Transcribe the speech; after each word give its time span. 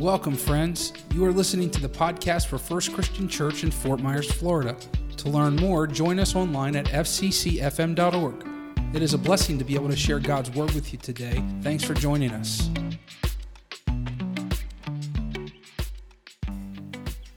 Welcome, 0.00 0.34
friends. 0.34 0.94
You 1.12 1.26
are 1.26 1.30
listening 1.30 1.70
to 1.72 1.80
the 1.82 1.86
podcast 1.86 2.46
for 2.46 2.56
First 2.56 2.94
Christian 2.94 3.28
Church 3.28 3.64
in 3.64 3.70
Fort 3.70 4.00
Myers, 4.00 4.32
Florida. 4.32 4.74
To 5.18 5.28
learn 5.28 5.56
more, 5.56 5.86
join 5.86 6.18
us 6.18 6.34
online 6.34 6.74
at 6.74 6.86
fccfm.org. 6.86 8.48
It 8.94 9.02
is 9.02 9.12
a 9.12 9.18
blessing 9.18 9.58
to 9.58 9.64
be 9.64 9.74
able 9.74 9.90
to 9.90 9.96
share 9.96 10.18
God's 10.18 10.50
Word 10.52 10.70
with 10.70 10.94
you 10.94 10.98
today. 10.98 11.44
Thanks 11.60 11.84
for 11.84 11.92
joining 11.92 12.30
us. 12.30 12.70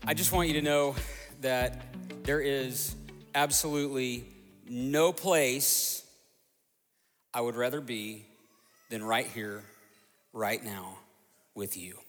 I 0.08 0.14
just 0.14 0.32
want 0.32 0.48
you 0.48 0.54
to 0.54 0.62
know 0.62 0.96
that 1.42 1.82
there 2.24 2.40
is 2.40 2.96
absolutely 3.36 4.24
no 4.70 5.12
place 5.12 6.02
I 7.34 7.42
would 7.42 7.58
rather 7.58 7.82
be 7.82 8.26
than 8.90 9.04
right 9.04 9.28
here, 9.28 9.66
right 10.32 10.64
now, 10.64 10.98
with 11.56 11.76
you. 11.76 12.03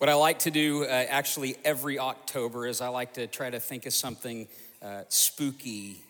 What 0.00 0.08
I 0.08 0.14
like 0.14 0.38
to 0.40 0.50
do 0.50 0.84
uh, 0.84 0.86
actually 0.86 1.56
every 1.62 1.98
October 1.98 2.66
is 2.66 2.80
I 2.80 2.88
like 2.88 3.12
to 3.14 3.26
try 3.26 3.50
to 3.50 3.60
think 3.60 3.84
of 3.84 3.92
something 3.92 4.48
uh, 4.80 5.02
spooky 5.10 6.02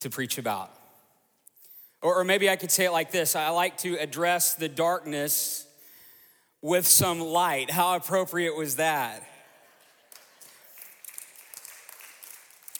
to 0.00 0.10
preach 0.10 0.36
about. 0.36 0.74
Or, 2.02 2.16
or 2.16 2.24
maybe 2.24 2.50
I 2.50 2.56
could 2.56 2.72
say 2.72 2.86
it 2.86 2.90
like 2.90 3.12
this 3.12 3.36
I 3.36 3.50
like 3.50 3.78
to 3.78 3.94
address 3.98 4.56
the 4.56 4.68
darkness 4.68 5.64
with 6.60 6.88
some 6.88 7.20
light. 7.20 7.70
How 7.70 7.94
appropriate 7.94 8.56
was 8.56 8.74
that? 8.76 9.22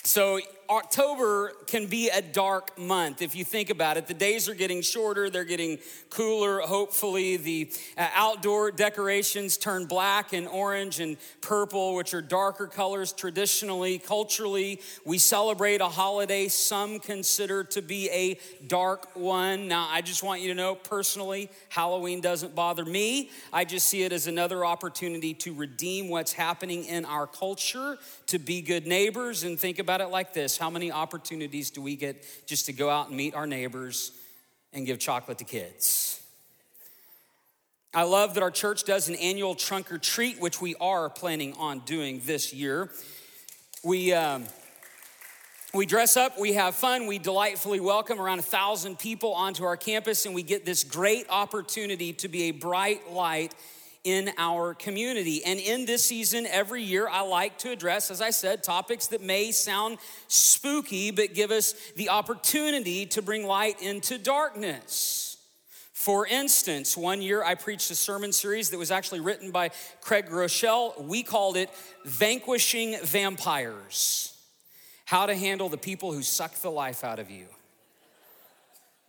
So, 0.03 0.41
October 0.69 1.52
can 1.66 1.87
be 1.87 2.09
a 2.09 2.20
dark 2.20 2.79
month 2.79 3.23
if 3.23 3.34
you 3.34 3.45
think 3.45 3.70
about 3.70 3.97
it. 3.97 4.06
The 4.06 4.15
days 4.15 4.48
are 4.48 4.55
getting 4.55 4.83
shorter, 4.83 5.30
they're 5.30 5.45
getting 5.45 5.78
cooler. 6.11 6.61
Hopefully, 6.61 7.36
the 7.36 7.70
uh, 7.97 8.09
outdoor 8.14 8.70
decorations 8.70 9.56
turn 9.56 9.87
black 9.87 10.33
and 10.33 10.48
orange 10.48 11.00
and 11.00 11.17
purple, 11.41 11.94
which 11.94 12.14
are 12.14 12.22
darker 12.22 12.67
colors 12.67 13.12
traditionally. 13.12 13.98
Culturally, 13.98 14.81
we 15.05 15.19
celebrate 15.19 15.81
a 15.81 15.89
holiday 15.89 16.48
some 16.48 16.98
consider 16.98 17.64
to 17.64 17.83
be 17.83 18.11
a 18.11 18.39
dark 18.67 19.14
one. 19.14 19.69
Now, 19.69 19.89
I 19.91 20.03
just 20.03 20.22
want 20.22 20.41
you 20.41 20.48
to 20.48 20.55
know 20.55 20.75
personally, 20.75 21.50
Halloween 21.69 22.20
doesn't 22.20 22.55
bother 22.55 22.84
me. 22.84 23.31
I 23.53 23.64
just 23.64 23.89
see 23.89 24.03
it 24.03 24.12
as 24.12 24.27
another 24.27 24.64
opportunity 24.64 25.34
to 25.34 25.55
redeem 25.55 26.09
what's 26.09 26.33
happening 26.33 26.84
in 26.84 27.05
our 27.05 27.27
culture, 27.27 27.98
to 28.27 28.39
be 28.39 28.62
good 28.62 28.87
neighbors, 28.87 29.44
and 29.44 29.59
think 29.59 29.78
about 29.78 30.00
it 30.00 30.09
like 30.09 30.33
this 30.33 30.56
how 30.59 30.71
many 30.71 30.91
opportunities 30.91 31.71
do 31.71 31.81
we 31.81 31.97
get 31.97 32.25
just 32.47 32.67
to 32.67 32.73
go 32.73 32.91
out 32.91 33.09
and 33.09 33.17
meet 33.17 33.35
our 33.35 33.47
neighbors 33.47 34.12
and 34.73 34.87
give 34.87 34.99
chocolate 34.99 35.39
to 35.39 35.45
kids? 35.45 36.21
I 37.95 38.03
love 38.03 38.35
that 38.35 38.43
our 38.43 38.51
church 38.51 38.84
does 38.84 39.09
an 39.09 39.15
annual 39.15 39.55
trunk 39.55 39.91
or 39.91 39.97
treat, 39.97 40.39
which 40.39 40.61
we 40.61 40.75
are 40.81 41.09
planning 41.09 41.55
on 41.55 41.79
doing 41.81 42.21
this 42.27 42.53
year. 42.53 42.91
We, 43.83 44.12
um, 44.12 44.45
we 45.73 45.87
dress 45.87 46.17
up, 46.17 46.39
we 46.39 46.53
have 46.55 46.75
fun, 46.75 47.07
we 47.07 47.19
delightfully 47.19 47.81
welcome 47.81 48.21
around 48.21 48.39
a 48.39 48.43
thousand 48.43 48.99
people 48.99 49.33
onto 49.33 49.65
our 49.65 49.77
campus, 49.77 50.27
and 50.27 50.34
we 50.34 50.43
get 50.43 50.67
this 50.67 50.84
great 50.84 51.27
opportunity 51.31 52.12
to 52.15 52.29
be 52.29 52.45
a 52.45 52.51
bright 52.51 53.11
light 53.11 53.55
in 54.07 54.31
our 54.39 54.73
community. 54.73 55.45
And 55.45 55.59
in 55.59 55.85
this 55.85 56.05
season, 56.05 56.47
every 56.47 56.81
year, 56.81 57.09
I 57.09 57.23
like 57.23 57.59
to 57.59 57.73
address, 57.73 58.09
as 58.09 58.23
I 58.23 58.31
said, 58.31 58.62
topics 58.62 59.09
that 59.09 59.21
may 59.21 59.51
sound 59.51 59.99
spooky, 60.29 61.11
but 61.11 61.35
give 61.35 61.51
us 61.51 61.75
the 61.97 62.11
opportunity 62.11 63.05
to 63.07 63.21
bring 63.21 63.45
light 63.45 63.83
into 63.83 64.17
darkness. 64.17 65.39
For 65.93 66.25
instance, 66.25 66.97
one 66.97 67.21
year 67.21 67.43
I 67.43 67.57
preached 67.57 67.91
a 67.91 67.97
sermon 67.97 68.31
series 68.31 68.71
that 68.71 68.79
was 68.79 68.93
actually 68.93 69.19
written 69.19 69.51
by 69.51 69.71
Craig 70.00 70.27
Groeschel. 70.27 71.03
We 71.03 71.25
called 71.25 71.56
it 71.56 71.69
Vanquishing 72.05 72.97
Vampires 73.03 74.39
How 75.05 75.27
to 75.27 75.34
Handle 75.34 75.69
the 75.69 75.77
People 75.77 76.12
Who 76.12 76.22
Suck 76.22 76.55
the 76.61 76.71
Life 76.71 77.03
Out 77.03 77.19
of 77.19 77.28
You. 77.28 77.47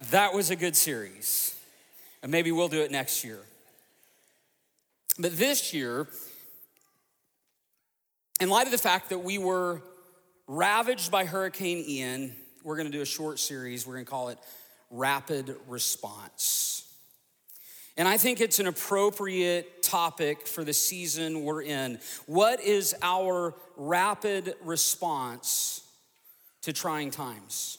That 0.09 0.33
was 0.33 0.49
a 0.49 0.55
good 0.55 0.75
series. 0.75 1.55
And 2.23 2.31
maybe 2.31 2.51
we'll 2.51 2.67
do 2.67 2.81
it 2.81 2.89
next 2.89 3.23
year. 3.23 3.41
But 5.19 5.37
this 5.37 5.73
year, 5.73 6.07
in 8.39 8.49
light 8.49 8.67
of 8.67 8.71
the 8.71 8.77
fact 8.77 9.09
that 9.09 9.19
we 9.19 9.39
were 9.39 9.81
ravaged 10.47 11.11
by 11.11 11.25
Hurricane 11.25 11.83
Ian, 11.87 12.35
we're 12.63 12.75
going 12.75 12.85
to 12.85 12.91
do 12.91 13.01
a 13.01 13.05
short 13.05 13.39
series. 13.39 13.87
We're 13.87 13.95
going 13.95 14.05
to 14.05 14.11
call 14.11 14.29
it 14.29 14.37
Rapid 14.91 15.55
Response. 15.67 16.83
And 17.97 18.07
I 18.07 18.17
think 18.17 18.41
it's 18.41 18.59
an 18.59 18.67
appropriate 18.67 19.81
topic 19.81 20.45
for 20.45 20.63
the 20.63 20.73
season 20.73 21.43
we're 21.43 21.63
in. 21.63 21.97
What 22.27 22.61
is 22.61 22.95
our 23.01 23.55
rapid 23.75 24.53
response 24.61 25.81
to 26.61 26.73
trying 26.73 27.09
times? 27.09 27.76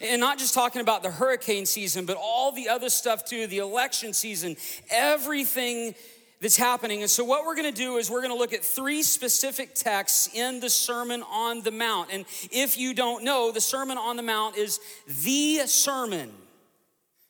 And 0.00 0.20
not 0.20 0.38
just 0.38 0.54
talking 0.54 0.80
about 0.80 1.02
the 1.02 1.10
hurricane 1.10 1.66
season, 1.66 2.06
but 2.06 2.16
all 2.16 2.52
the 2.52 2.68
other 2.68 2.88
stuff 2.88 3.24
too, 3.24 3.46
the 3.46 3.58
election 3.58 4.12
season, 4.12 4.56
everything 4.90 5.94
that's 6.42 6.56
happening. 6.56 7.02
And 7.02 7.10
so, 7.10 7.24
what 7.24 7.46
we're 7.46 7.54
gonna 7.54 7.70
do 7.70 7.96
is 7.96 8.10
we're 8.10 8.20
gonna 8.20 8.34
look 8.34 8.52
at 8.52 8.64
three 8.64 9.02
specific 9.02 9.74
texts 9.74 10.28
in 10.34 10.58
the 10.60 10.68
Sermon 10.68 11.22
on 11.30 11.62
the 11.62 11.70
Mount. 11.70 12.10
And 12.12 12.24
if 12.50 12.76
you 12.76 12.94
don't 12.94 13.22
know, 13.24 13.52
the 13.52 13.60
Sermon 13.60 13.96
on 13.96 14.16
the 14.16 14.22
Mount 14.22 14.56
is 14.56 14.80
the 15.06 15.58
sermon 15.66 16.32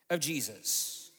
of 0.09 0.21
Jesus, 0.21 1.11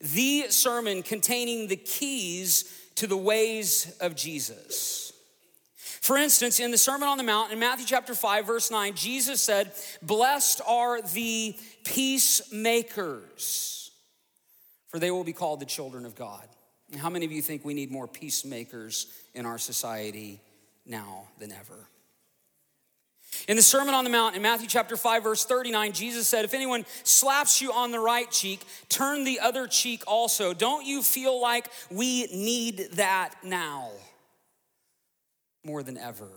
the 0.00 0.46
sermon 0.48 1.02
containing 1.02 1.66
the 1.66 1.76
keys 1.76 2.72
to 2.94 3.06
the 3.06 3.16
ways 3.16 3.96
of 4.00 4.14
Jesus. 4.14 5.05
For 6.00 6.16
instance, 6.16 6.60
in 6.60 6.70
the 6.70 6.78
Sermon 6.78 7.08
on 7.08 7.18
the 7.18 7.24
Mount, 7.24 7.52
in 7.52 7.58
Matthew 7.58 7.86
chapter 7.86 8.14
5, 8.14 8.46
verse 8.46 8.70
9, 8.70 8.94
Jesus 8.94 9.42
said, 9.42 9.72
Blessed 10.02 10.60
are 10.66 11.02
the 11.02 11.56
peacemakers, 11.84 13.90
for 14.88 14.98
they 14.98 15.10
will 15.10 15.24
be 15.24 15.32
called 15.32 15.60
the 15.60 15.66
children 15.66 16.04
of 16.04 16.14
God. 16.14 16.46
And 16.92 17.00
how 17.00 17.10
many 17.10 17.24
of 17.24 17.32
you 17.32 17.42
think 17.42 17.64
we 17.64 17.74
need 17.74 17.90
more 17.90 18.06
peacemakers 18.06 19.06
in 19.34 19.46
our 19.46 19.58
society 19.58 20.40
now 20.84 21.28
than 21.38 21.52
ever? 21.52 21.88
In 23.48 23.56
the 23.56 23.62
Sermon 23.62 23.94
on 23.94 24.04
the 24.04 24.10
Mount, 24.10 24.34
in 24.34 24.42
Matthew 24.42 24.66
chapter 24.66 24.96
5, 24.96 25.22
verse 25.22 25.44
39, 25.44 25.92
Jesus 25.92 26.26
said, 26.26 26.44
If 26.44 26.54
anyone 26.54 26.86
slaps 27.04 27.60
you 27.60 27.72
on 27.72 27.90
the 27.90 28.00
right 28.00 28.30
cheek, 28.30 28.60
turn 28.88 29.24
the 29.24 29.40
other 29.40 29.66
cheek 29.66 30.02
also. 30.06 30.54
Don't 30.54 30.86
you 30.86 31.02
feel 31.02 31.40
like 31.40 31.68
we 31.90 32.26
need 32.26 32.88
that 32.94 33.34
now? 33.44 33.90
More 35.66 35.82
than 35.82 35.98
ever. 35.98 36.28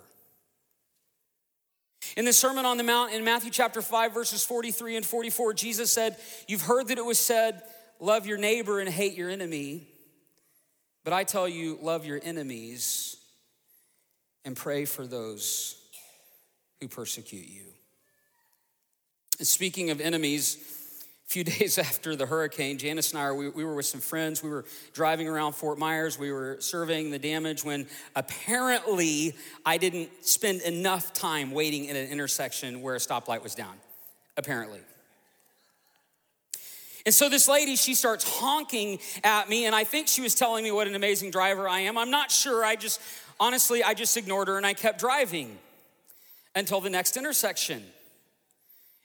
In 2.17 2.25
the 2.25 2.33
Sermon 2.33 2.65
on 2.65 2.77
the 2.77 2.83
Mount 2.83 3.13
in 3.13 3.23
Matthew 3.23 3.51
chapter 3.51 3.81
5, 3.81 4.13
verses 4.13 4.43
43 4.43 4.97
and 4.97 5.05
44, 5.05 5.53
Jesus 5.53 5.91
said, 5.91 6.17
You've 6.47 6.63
heard 6.63 6.87
that 6.87 6.97
it 6.97 7.05
was 7.05 7.19
said, 7.19 7.61
Love 7.99 8.25
your 8.25 8.37
neighbor 8.37 8.79
and 8.79 8.89
hate 8.89 9.13
your 9.13 9.29
enemy. 9.29 9.87
But 11.03 11.13
I 11.13 11.23
tell 11.23 11.47
you, 11.47 11.77
love 11.81 12.05
your 12.05 12.19
enemies 12.21 13.17
and 14.45 14.55
pray 14.55 14.85
for 14.85 15.05
those 15.05 15.75
who 16.81 16.87
persecute 16.87 17.47
you. 17.47 17.65
And 19.37 19.47
speaking 19.47 19.89
of 19.89 20.01
enemies, 20.01 20.57
few 21.29 21.43
days 21.59 21.77
after 21.77 22.15
the 22.15 22.25
hurricane, 22.25 22.77
Janice 22.77 23.11
and 23.11 23.21
I, 23.21 23.31
we, 23.31 23.49
we 23.49 23.63
were 23.63 23.75
with 23.75 23.85
some 23.85 24.01
friends. 24.01 24.43
We 24.43 24.49
were 24.49 24.65
driving 24.93 25.27
around 25.27 25.53
Fort 25.53 25.77
Myers. 25.77 26.17
We 26.17 26.31
were 26.31 26.57
surveying 26.59 27.11
the 27.11 27.19
damage 27.19 27.63
when 27.63 27.87
apparently 28.15 29.35
I 29.63 29.77
didn't 29.77 30.09
spend 30.25 30.61
enough 30.63 31.13
time 31.13 31.51
waiting 31.51 31.87
at 31.87 31.95
an 31.95 32.09
intersection 32.09 32.81
where 32.81 32.95
a 32.95 32.97
stoplight 32.97 33.43
was 33.43 33.53
down. 33.53 33.75
Apparently. 34.37 34.79
And 37.05 37.13
so 37.13 37.29
this 37.29 37.47
lady, 37.47 37.75
she 37.75 37.93
starts 37.93 38.39
honking 38.39 38.99
at 39.23 39.49
me, 39.49 39.65
and 39.65 39.75
I 39.75 39.83
think 39.83 40.07
she 40.07 40.21
was 40.21 40.33
telling 40.33 40.63
me 40.63 40.71
what 40.71 40.87
an 40.87 40.95
amazing 40.95 41.29
driver 41.29 41.69
I 41.69 41.81
am. 41.81 41.97
I'm 41.97 42.11
not 42.11 42.31
sure. 42.31 42.65
I 42.65 42.75
just, 42.75 42.99
honestly, 43.39 43.83
I 43.83 43.93
just 43.93 44.17
ignored 44.17 44.47
her 44.47 44.57
and 44.57 44.65
I 44.65 44.73
kept 44.73 44.99
driving 44.99 45.59
until 46.55 46.81
the 46.81 46.89
next 46.89 47.17
intersection. 47.17 47.83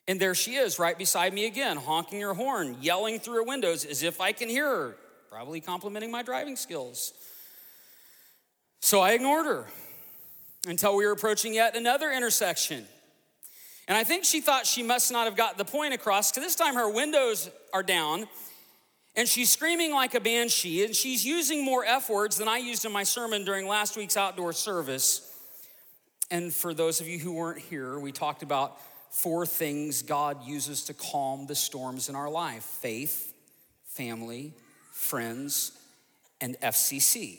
And 0.07 0.21
there 0.21 0.35
she 0.35 0.57
is, 0.57 0.79
right 0.79 0.99
beside 0.99 1.33
me 1.33 1.47
again, 1.47 1.77
honking 1.77 2.21
her 2.21 2.35
horn, 2.35 2.77
yelling 2.81 3.19
through 3.19 3.37
her 3.37 3.43
windows 3.43 3.85
as 3.85 4.03
if 4.03 4.21
I 4.21 4.33
can 4.33 4.49
hear 4.49 4.69
her, 4.69 4.97
probably 5.31 5.61
complimenting 5.61 6.11
my 6.11 6.23
driving 6.23 6.57
skills. 6.57 7.15
So 8.81 9.01
I 9.01 9.13
ignored 9.13 9.47
her 9.47 9.67
until 10.67 10.95
we 10.97 11.07
were 11.07 11.13
approaching 11.13 11.55
yet 11.55 11.75
another 11.75 12.13
intersection. 12.13 12.85
And 13.89 13.97
I 13.97 14.05
think 14.05 14.25
she 14.25 14.41
thought 14.41 14.67
she 14.67 14.83
must 14.83 15.11
not 15.11 15.25
have 15.25 15.37
got 15.37 15.57
the 15.57 15.65
point 15.65 15.95
across, 15.95 16.31
because 16.31 16.43
this 16.45 16.57
time 16.57 16.75
her 16.75 16.91
windows 16.91 17.51
are 17.73 17.83
down 17.83 18.27
and 19.17 19.29
she's 19.29 19.49
screaming 19.49 19.93
like 19.93 20.15
a 20.15 20.21
banshee, 20.21 20.85
and 20.85 20.95
she's 20.95 21.25
using 21.25 21.65
more 21.65 21.85
F 21.85 22.11
words 22.11 22.37
than 22.37 22.49
I 22.49 22.59
used 22.59 22.85
in 22.85 22.91
my 22.93 23.05
sermon 23.05 23.45
during 23.45 23.69
last 23.69 23.97
week's 23.97 24.17
outdoor 24.17 24.53
service. 24.53 25.31
And 26.31 26.53
for 26.53 26.75
those 26.75 27.01
of 27.01 27.07
you 27.07 27.21
who 27.21 27.33
weren't 27.33 27.61
here, 27.61 27.99
we 27.99 28.11
talked 28.11 28.43
about 28.43 28.77
four 29.15 29.47
things 29.47 30.03
God 30.03 30.45
uses 30.45 30.85
to 30.85 30.95
calm 30.95 31.47
the 31.47 31.55
storms 31.55 32.09
in 32.09 32.17
our 32.17 32.29
life 32.29 32.65
faith, 32.65 33.33
family, 33.85 34.53
friends, 34.93 35.73
and 36.41 36.59
FCC. 36.61 37.39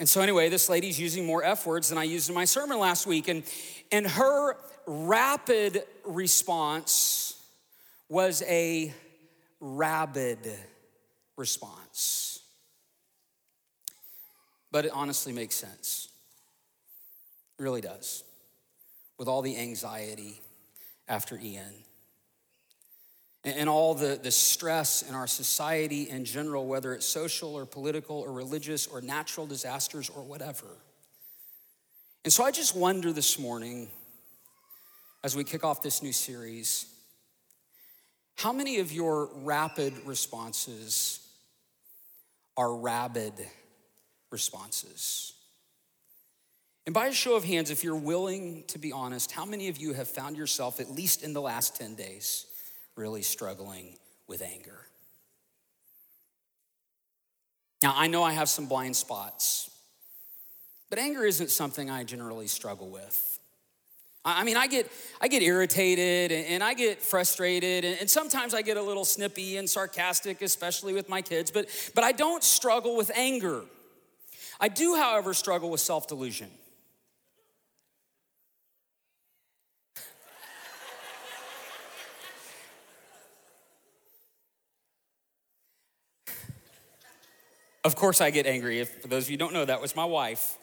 And 0.00 0.08
so, 0.08 0.22
anyway, 0.22 0.48
this 0.48 0.68
lady's 0.68 0.98
using 0.98 1.24
more 1.24 1.44
F 1.44 1.66
words 1.66 1.90
than 1.90 1.98
I 1.98 2.04
used 2.04 2.28
in 2.28 2.34
my 2.34 2.46
sermon 2.46 2.78
last 2.78 3.06
week. 3.06 3.28
And, 3.28 3.44
and 3.92 4.06
her 4.06 4.56
rapid 4.86 5.84
response 6.04 7.40
was 8.08 8.42
a 8.48 8.92
rabid 9.60 10.38
response. 11.36 12.40
But 14.72 14.86
it 14.86 14.92
honestly 14.92 15.32
makes 15.32 15.54
sense. 15.54 16.08
It 17.58 17.62
really 17.62 17.82
does. 17.82 18.24
With 19.20 19.28
all 19.28 19.42
the 19.42 19.58
anxiety 19.58 20.40
after 21.06 21.38
Ian 21.38 21.74
and 23.44 23.68
all 23.68 23.92
the, 23.92 24.18
the 24.22 24.30
stress 24.30 25.02
in 25.02 25.14
our 25.14 25.26
society 25.26 26.08
in 26.08 26.24
general, 26.24 26.66
whether 26.66 26.94
it's 26.94 27.04
social 27.04 27.54
or 27.54 27.66
political 27.66 28.16
or 28.16 28.32
religious 28.32 28.86
or 28.86 29.02
natural 29.02 29.46
disasters 29.46 30.08
or 30.08 30.22
whatever. 30.22 30.68
And 32.24 32.32
so 32.32 32.44
I 32.44 32.50
just 32.50 32.74
wonder 32.74 33.12
this 33.12 33.38
morning, 33.38 33.90
as 35.22 35.36
we 35.36 35.44
kick 35.44 35.64
off 35.64 35.82
this 35.82 36.02
new 36.02 36.14
series, 36.14 36.86
how 38.36 38.54
many 38.54 38.78
of 38.78 38.90
your 38.90 39.28
rapid 39.34 39.92
responses 40.06 41.20
are 42.56 42.74
rabid 42.74 43.34
responses? 44.30 45.34
And 46.86 46.94
by 46.94 47.06
a 47.06 47.12
show 47.12 47.36
of 47.36 47.44
hands, 47.44 47.70
if 47.70 47.84
you're 47.84 47.94
willing 47.94 48.64
to 48.68 48.78
be 48.78 48.92
honest, 48.92 49.32
how 49.32 49.44
many 49.44 49.68
of 49.68 49.78
you 49.78 49.92
have 49.92 50.08
found 50.08 50.36
yourself, 50.36 50.80
at 50.80 50.90
least 50.90 51.22
in 51.22 51.32
the 51.32 51.40
last 51.40 51.76
10 51.76 51.94
days, 51.94 52.46
really 52.96 53.22
struggling 53.22 53.96
with 54.26 54.42
anger. 54.42 54.86
Now, 57.82 57.94
I 57.96 58.08
know 58.08 58.22
I 58.22 58.32
have 58.32 58.48
some 58.48 58.66
blind 58.66 58.94
spots, 58.94 59.70
but 60.90 60.98
anger 60.98 61.24
isn't 61.24 61.50
something 61.50 61.88
I 61.88 62.04
generally 62.04 62.46
struggle 62.46 62.90
with. 62.90 63.38
I 64.22 64.44
mean, 64.44 64.58
I 64.58 64.66
get, 64.66 64.90
I 65.18 65.28
get 65.28 65.42
irritated 65.42 66.30
and 66.30 66.62
I 66.62 66.74
get 66.74 67.00
frustrated, 67.00 67.86
and 67.86 68.10
sometimes 68.10 68.52
I 68.52 68.60
get 68.60 68.76
a 68.76 68.82
little 68.82 69.06
snippy 69.06 69.56
and 69.56 69.68
sarcastic, 69.68 70.42
especially 70.42 70.92
with 70.92 71.08
my 71.08 71.22
kids, 71.22 71.50
but, 71.50 71.68
but 71.94 72.04
I 72.04 72.12
don't 72.12 72.44
struggle 72.44 72.98
with 72.98 73.10
anger. 73.14 73.62
I 74.60 74.68
do, 74.68 74.94
however, 74.94 75.32
struggle 75.32 75.70
with 75.70 75.80
self 75.80 76.06
delusion. 76.06 76.50
Of 87.82 87.96
course, 87.96 88.20
I 88.20 88.30
get 88.30 88.46
angry. 88.46 88.80
If, 88.80 89.02
for 89.02 89.08
those 89.08 89.24
of 89.24 89.30
you 89.30 89.38
don't 89.38 89.54
know, 89.54 89.64
that 89.64 89.80
was 89.80 89.96
my 89.96 90.04
wife. 90.04 90.58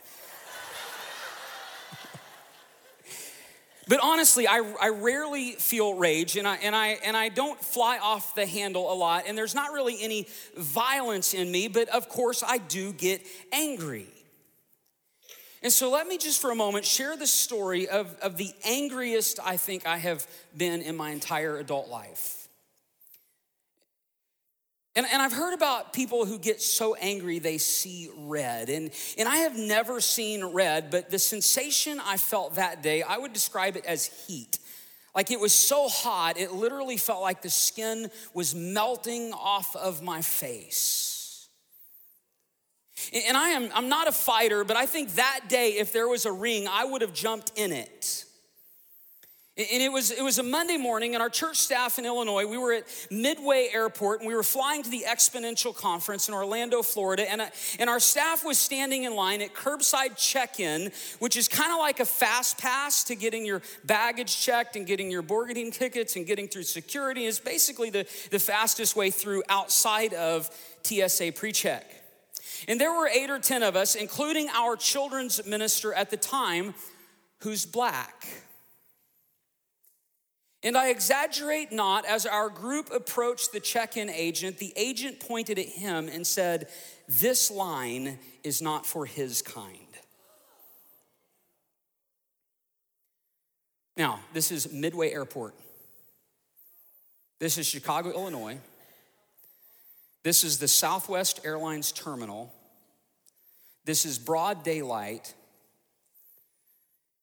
but 3.87 3.99
honestly, 4.03 4.47
I, 4.47 4.61
I 4.79 4.89
rarely 4.89 5.53
feel 5.53 5.95
rage 5.95 6.37
and 6.37 6.47
I, 6.47 6.57
and, 6.57 6.75
I, 6.75 6.99
and 7.03 7.17
I 7.17 7.29
don't 7.29 7.59
fly 7.59 7.97
off 7.97 8.35
the 8.35 8.45
handle 8.45 8.93
a 8.93 8.93
lot, 8.93 9.23
and 9.27 9.35
there's 9.35 9.55
not 9.55 9.71
really 9.71 9.97
any 9.99 10.27
violence 10.55 11.33
in 11.33 11.51
me, 11.51 11.67
but 11.67 11.89
of 11.89 12.07
course, 12.07 12.43
I 12.45 12.59
do 12.59 12.93
get 12.93 13.21
angry. 13.51 14.07
And 15.63 15.73
so 15.73 15.89
let 15.89 16.07
me 16.07 16.19
just 16.19 16.39
for 16.39 16.51
a 16.51 16.55
moment 16.55 16.85
share 16.85 17.17
the 17.17 17.25
story 17.25 17.89
of, 17.89 18.15
of 18.21 18.37
the 18.37 18.53
angriest 18.63 19.39
I 19.43 19.57
think 19.57 19.87
I 19.87 19.97
have 19.97 20.27
been 20.55 20.83
in 20.83 20.95
my 20.95 21.09
entire 21.09 21.57
adult 21.57 21.89
life. 21.89 22.46
And, 24.97 25.05
and 25.13 25.21
I've 25.21 25.31
heard 25.31 25.53
about 25.53 25.93
people 25.93 26.25
who 26.25 26.39
get 26.39 26.59
so 26.59 26.95
angry 26.95 27.37
they 27.37 27.59
see 27.59 28.09
red. 28.17 28.67
And, 28.67 28.89
and 29.15 29.29
I 29.29 29.37
have 29.37 29.55
never 29.55 30.01
seen 30.01 30.43
red, 30.43 30.89
but 30.89 31.11
the 31.11 31.19
sensation 31.19 32.01
I 32.03 32.17
felt 32.17 32.55
that 32.55 32.81
day, 32.81 33.03
I 33.03 33.19
would 33.19 33.31
describe 33.31 33.77
it 33.77 33.85
as 33.85 34.07
heat. 34.25 34.57
Like 35.13 35.29
it 35.29 35.39
was 35.39 35.53
so 35.53 35.87
hot, 35.87 36.39
it 36.39 36.51
literally 36.51 36.97
felt 36.97 37.21
like 37.21 37.43
the 37.43 37.49
skin 37.51 38.09
was 38.33 38.55
melting 38.55 39.33
off 39.33 39.75
of 39.75 40.01
my 40.01 40.23
face. 40.23 41.47
And 43.13 43.37
I 43.37 43.49
am 43.49 43.69
I'm 43.75 43.89
not 43.89 44.07
a 44.07 44.11
fighter, 44.11 44.63
but 44.63 44.77
I 44.77 44.87
think 44.87 45.13
that 45.13 45.41
day, 45.47 45.73
if 45.77 45.93
there 45.93 46.07
was 46.07 46.25
a 46.25 46.31
ring, 46.31 46.67
I 46.67 46.85
would 46.85 47.03
have 47.03 47.13
jumped 47.13 47.51
in 47.55 47.71
it. 47.71 48.25
And 49.57 49.81
it 49.81 49.91
was, 49.91 50.11
it 50.11 50.21
was 50.21 50.37
a 50.37 50.43
Monday 50.43 50.77
morning, 50.77 51.15
and 51.15 51.21
our 51.23 51.31
church 51.31 51.57
staff 51.57 51.97
in 51.97 52.05
Illinois, 52.05 52.45
we 52.45 52.59
were 52.59 52.73
at 52.73 52.83
Midway 53.09 53.69
Airport, 53.73 54.19
and 54.19 54.27
we 54.27 54.35
were 54.35 54.43
flying 54.43 54.83
to 54.83 54.89
the 54.89 55.05
Exponential 55.07 55.75
Conference 55.75 56.27
in 56.27 56.35
Orlando, 56.35 56.83
Florida. 56.83 57.27
And, 57.27 57.41
uh, 57.41 57.47
and 57.79 57.89
our 57.89 57.99
staff 57.99 58.45
was 58.45 58.59
standing 58.59 59.05
in 59.05 59.15
line 59.15 59.41
at 59.41 59.55
curbside 59.55 60.15
check 60.15 60.59
in, 60.59 60.91
which 61.17 61.35
is 61.35 61.47
kind 61.47 61.71
of 61.71 61.79
like 61.79 61.99
a 61.99 62.05
fast 62.05 62.59
pass 62.59 63.03
to 63.05 63.15
getting 63.15 63.47
your 63.47 63.63
baggage 63.83 64.39
checked 64.39 64.75
and 64.75 64.85
getting 64.85 65.09
your 65.09 65.23
boarding 65.23 65.71
tickets 65.71 66.15
and 66.15 66.27
getting 66.27 66.47
through 66.47 66.61
security. 66.61 67.25
It's 67.25 67.39
basically 67.39 67.89
the, 67.89 68.05
the 68.29 68.39
fastest 68.39 68.95
way 68.95 69.09
through 69.09 69.41
outside 69.49 70.13
of 70.13 70.51
TSA 70.83 71.31
pre 71.31 71.51
check. 71.51 71.89
And 72.67 72.79
there 72.79 72.91
were 72.91 73.07
eight 73.07 73.31
or 73.31 73.39
10 73.39 73.63
of 73.63 73.75
us, 73.75 73.95
including 73.95 74.49
our 74.49 74.75
children's 74.75 75.43
minister 75.47 75.95
at 75.95 76.11
the 76.11 76.17
time, 76.17 76.75
who's 77.39 77.65
black. 77.65 78.27
And 80.67 80.75
I 80.77 80.89
exaggerate 80.89 81.71
not, 81.71 82.05
as 82.05 82.25
our 82.25 82.49
group 82.49 82.91
approached 82.91 83.53
the 83.53 83.59
check 83.61 83.95
in 83.95 84.09
agent, 84.09 84.57
the 84.57 84.73
agent 84.75 85.21
pointed 85.21 85.57
at 85.57 85.65
him 85.65 86.09
and 86.09 86.27
said, 86.27 86.67
This 87.07 87.49
line 87.49 88.19
is 88.43 88.61
not 88.61 88.85
for 88.85 89.05
his 89.05 89.41
kind. 89.41 89.77
Now, 93.95 94.19
this 94.33 94.51
is 94.51 94.69
Midway 94.73 95.13
Airport. 95.13 95.55
This 97.39 97.57
is 97.57 97.65
Chicago, 97.65 98.11
Illinois. 98.11 98.57
This 100.23 100.43
is 100.43 100.59
the 100.59 100.67
Southwest 100.67 101.39
Airlines 101.45 101.93
terminal. 101.93 102.53
This 103.85 104.03
is 104.03 104.19
broad 104.19 104.65
daylight. 104.65 105.33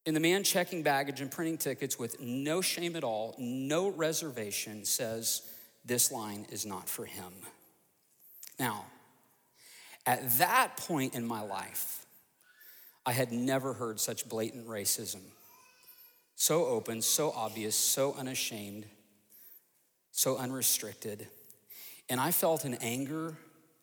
And 0.07 0.15
the 0.15 0.21
man 0.21 0.45
checking 0.45 0.83
baggage 0.83 1.21
and 1.21 1.31
printing 1.31 1.57
tickets 1.57 1.99
with 1.99 2.21
no 2.21 2.61
shame 2.61 2.95
at 2.95 3.05
all, 3.05 3.35
no 3.39 3.89
reservation, 3.89 4.85
says, 4.85 5.43
This 5.85 6.13
line 6.13 6.47
is 6.51 6.67
not 6.67 6.89
for 6.89 7.07
him. 7.07 7.33
Now, 8.59 8.85
at 10.07 10.39
that 10.39 10.77
point 10.77 11.15
in 11.15 11.27
my 11.27 11.43
life, 11.43 12.05
I 13.07 13.13
had 13.13 13.33
never 13.33 13.73
heard 13.73 13.99
such 13.99 14.29
blatant 14.29 14.67
racism. 14.69 15.21
So 16.37 16.67
open, 16.67 17.01
so 17.01 17.31
obvious, 17.31 17.75
so 17.75 18.15
unashamed, 18.15 18.87
so 20.11 20.37
unrestricted. 20.37 21.29
And 22.11 22.21
I 22.21 22.31
felt 22.31 22.65
an 22.65 22.75
anger 22.81 23.37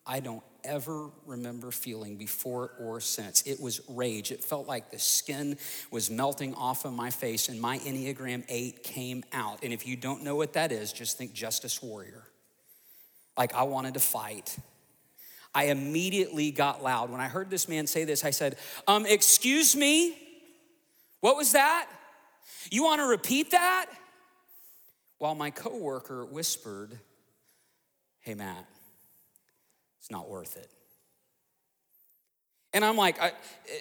I 0.05 0.19
don't 0.19 0.43
ever 0.63 1.09
remember 1.25 1.71
feeling 1.71 2.17
before 2.17 2.71
or 2.79 2.99
since. 2.99 3.41
It 3.43 3.59
was 3.59 3.81
rage. 3.87 4.31
It 4.31 4.43
felt 4.43 4.67
like 4.67 4.91
the 4.91 4.99
skin 4.99 5.57
was 5.91 6.09
melting 6.09 6.53
off 6.55 6.85
of 6.85 6.93
my 6.93 7.09
face 7.09 7.49
and 7.49 7.59
my 7.59 7.79
Enneagram 7.79 8.43
8 8.49 8.83
came 8.83 9.23
out. 9.31 9.63
And 9.63 9.73
if 9.73 9.87
you 9.87 9.95
don't 9.95 10.23
know 10.23 10.35
what 10.35 10.53
that 10.53 10.71
is, 10.71 10.91
just 10.91 11.17
think 11.17 11.33
Justice 11.33 11.81
Warrior. 11.81 12.23
Like 13.37 13.53
I 13.53 13.63
wanted 13.63 13.93
to 13.93 13.99
fight. 13.99 14.57
I 15.53 15.65
immediately 15.65 16.51
got 16.51 16.81
loud. 16.81 17.09
When 17.09 17.19
I 17.19 17.27
heard 17.27 17.49
this 17.49 17.67
man 17.67 17.85
say 17.87 18.03
this, 18.03 18.23
I 18.23 18.31
said, 18.31 18.57
um, 18.87 19.05
Excuse 19.05 19.75
me? 19.75 20.17
What 21.19 21.35
was 21.37 21.51
that? 21.51 21.87
You 22.71 22.83
want 22.83 22.99
to 22.99 23.05
repeat 23.05 23.51
that? 23.51 23.87
While 25.17 25.35
my 25.35 25.51
coworker 25.51 26.25
whispered, 26.25 26.99
Hey, 28.21 28.33
Matt, 28.33 28.65
it's 30.01 30.11
not 30.11 30.27
worth 30.27 30.57
it. 30.57 30.67
And 32.73 32.83
I'm 32.83 32.97
like, 32.97 33.17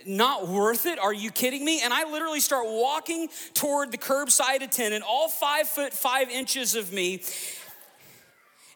not 0.04 0.48
worth 0.48 0.84
it? 0.84 0.98
Are 0.98 1.14
you 1.14 1.30
kidding 1.30 1.64
me? 1.64 1.80
And 1.82 1.94
I 1.94 2.10
literally 2.10 2.40
start 2.40 2.66
walking 2.66 3.28
toward 3.54 3.90
the 3.90 3.98
curbside 3.98 4.62
attendant, 4.62 5.04
all 5.08 5.28
five 5.28 5.68
foot 5.68 5.94
five 5.94 6.28
inches 6.28 6.74
of 6.74 6.92
me. 6.92 7.22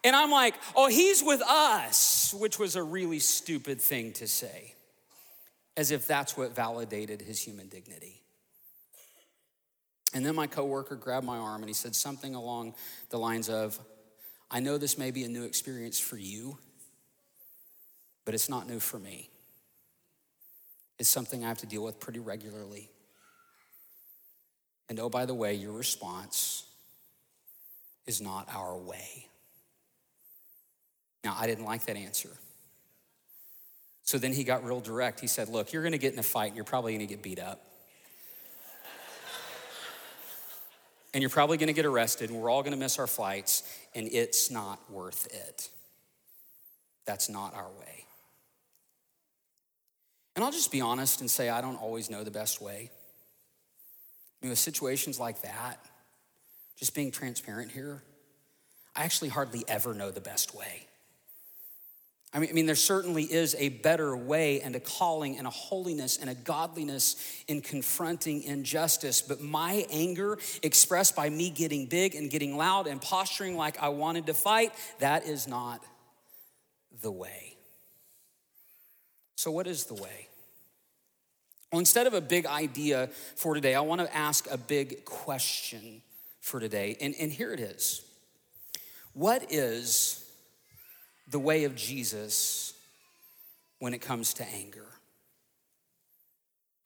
And 0.04 0.16
I'm 0.16 0.30
like, 0.30 0.54
oh, 0.76 0.88
he's 0.88 1.22
with 1.22 1.42
us, 1.42 2.34
which 2.38 2.58
was 2.58 2.76
a 2.76 2.82
really 2.82 3.18
stupid 3.18 3.80
thing 3.80 4.12
to 4.14 4.28
say, 4.28 4.74
as 5.76 5.90
if 5.90 6.06
that's 6.06 6.36
what 6.36 6.54
validated 6.54 7.20
his 7.20 7.40
human 7.40 7.68
dignity. 7.68 8.22
And 10.14 10.24
then 10.24 10.36
my 10.36 10.46
coworker 10.46 10.94
grabbed 10.94 11.26
my 11.26 11.38
arm 11.38 11.62
and 11.62 11.68
he 11.68 11.74
said 11.74 11.96
something 11.96 12.34
along 12.34 12.74
the 13.10 13.18
lines 13.18 13.48
of, 13.48 13.78
I 14.50 14.60
know 14.60 14.78
this 14.78 14.96
may 14.96 15.10
be 15.10 15.24
a 15.24 15.28
new 15.28 15.42
experience 15.42 15.98
for 15.98 16.16
you 16.16 16.56
but 18.24 18.34
it's 18.34 18.48
not 18.48 18.68
new 18.68 18.80
for 18.80 18.98
me. 18.98 19.30
It's 20.98 21.08
something 21.08 21.44
I 21.44 21.48
have 21.48 21.58
to 21.58 21.66
deal 21.66 21.82
with 21.82 21.98
pretty 22.00 22.20
regularly. 22.20 22.90
And 24.88 25.00
oh, 25.00 25.08
by 25.08 25.26
the 25.26 25.34
way, 25.34 25.54
your 25.54 25.72
response 25.72 26.64
is 28.06 28.20
not 28.20 28.48
our 28.54 28.76
way. 28.76 29.26
Now, 31.24 31.36
I 31.38 31.46
didn't 31.46 31.64
like 31.64 31.86
that 31.86 31.96
answer. 31.96 32.30
So 34.02 34.18
then 34.18 34.32
he 34.32 34.44
got 34.44 34.64
real 34.64 34.80
direct. 34.80 35.20
He 35.20 35.26
said, 35.26 35.48
Look, 35.48 35.72
you're 35.72 35.82
gonna 35.82 35.98
get 35.98 36.12
in 36.12 36.18
a 36.18 36.22
fight 36.22 36.48
and 36.48 36.56
you're 36.56 36.64
probably 36.64 36.92
gonna 36.92 37.06
get 37.06 37.22
beat 37.22 37.38
up. 37.38 37.64
and 41.14 41.22
you're 41.22 41.30
probably 41.30 41.56
gonna 41.56 41.72
get 41.72 41.86
arrested 41.86 42.28
and 42.28 42.38
we're 42.38 42.50
all 42.50 42.62
gonna 42.62 42.76
miss 42.76 42.98
our 42.98 43.06
flights 43.06 43.62
and 43.94 44.06
it's 44.12 44.50
not 44.50 44.78
worth 44.90 45.26
it. 45.32 45.70
That's 47.06 47.30
not 47.30 47.54
our 47.54 47.70
way. 47.80 48.03
And 50.34 50.44
I'll 50.44 50.52
just 50.52 50.72
be 50.72 50.80
honest 50.80 51.20
and 51.20 51.30
say, 51.30 51.48
I 51.48 51.60
don't 51.60 51.76
always 51.76 52.10
know 52.10 52.24
the 52.24 52.30
best 52.30 52.60
way. 52.60 52.90
You 54.42 54.48
know, 54.48 54.54
situations 54.54 55.18
like 55.20 55.42
that, 55.42 55.78
just 56.76 56.94
being 56.94 57.10
transparent 57.10 57.70
here, 57.70 58.02
I 58.96 59.04
actually 59.04 59.30
hardly 59.30 59.64
ever 59.68 59.94
know 59.94 60.10
the 60.10 60.20
best 60.20 60.54
way. 60.54 60.86
I 62.34 62.40
mean, 62.40 62.50
I 62.50 62.52
mean, 62.52 62.66
there 62.66 62.74
certainly 62.74 63.22
is 63.22 63.54
a 63.60 63.68
better 63.68 64.16
way 64.16 64.60
and 64.60 64.74
a 64.74 64.80
calling 64.80 65.38
and 65.38 65.46
a 65.46 65.50
holiness 65.50 66.18
and 66.18 66.28
a 66.28 66.34
godliness 66.34 67.14
in 67.46 67.60
confronting 67.60 68.42
injustice. 68.42 69.22
But 69.22 69.40
my 69.40 69.86
anger, 69.88 70.38
expressed 70.64 71.14
by 71.14 71.30
me 71.30 71.50
getting 71.50 71.86
big 71.86 72.16
and 72.16 72.28
getting 72.28 72.56
loud 72.56 72.88
and 72.88 73.00
posturing 73.00 73.56
like 73.56 73.80
I 73.80 73.90
wanted 73.90 74.26
to 74.26 74.34
fight, 74.34 74.72
that 74.98 75.26
is 75.26 75.46
not 75.46 75.80
the 77.02 77.12
way. 77.12 77.53
So, 79.36 79.50
what 79.50 79.66
is 79.66 79.84
the 79.84 79.94
way? 79.94 80.28
Well, 81.72 81.80
instead 81.80 82.06
of 82.06 82.14
a 82.14 82.20
big 82.20 82.46
idea 82.46 83.08
for 83.34 83.54
today, 83.54 83.74
I 83.74 83.80
want 83.80 84.00
to 84.00 84.16
ask 84.16 84.48
a 84.50 84.56
big 84.56 85.04
question 85.04 86.02
for 86.40 86.60
today. 86.60 86.96
And, 87.00 87.14
and 87.18 87.32
here 87.32 87.52
it 87.52 87.60
is 87.60 88.02
What 89.12 89.50
is 89.50 90.24
the 91.28 91.38
way 91.38 91.64
of 91.64 91.74
Jesus 91.74 92.74
when 93.80 93.92
it 93.92 93.98
comes 93.98 94.34
to 94.34 94.46
anger? 94.46 94.86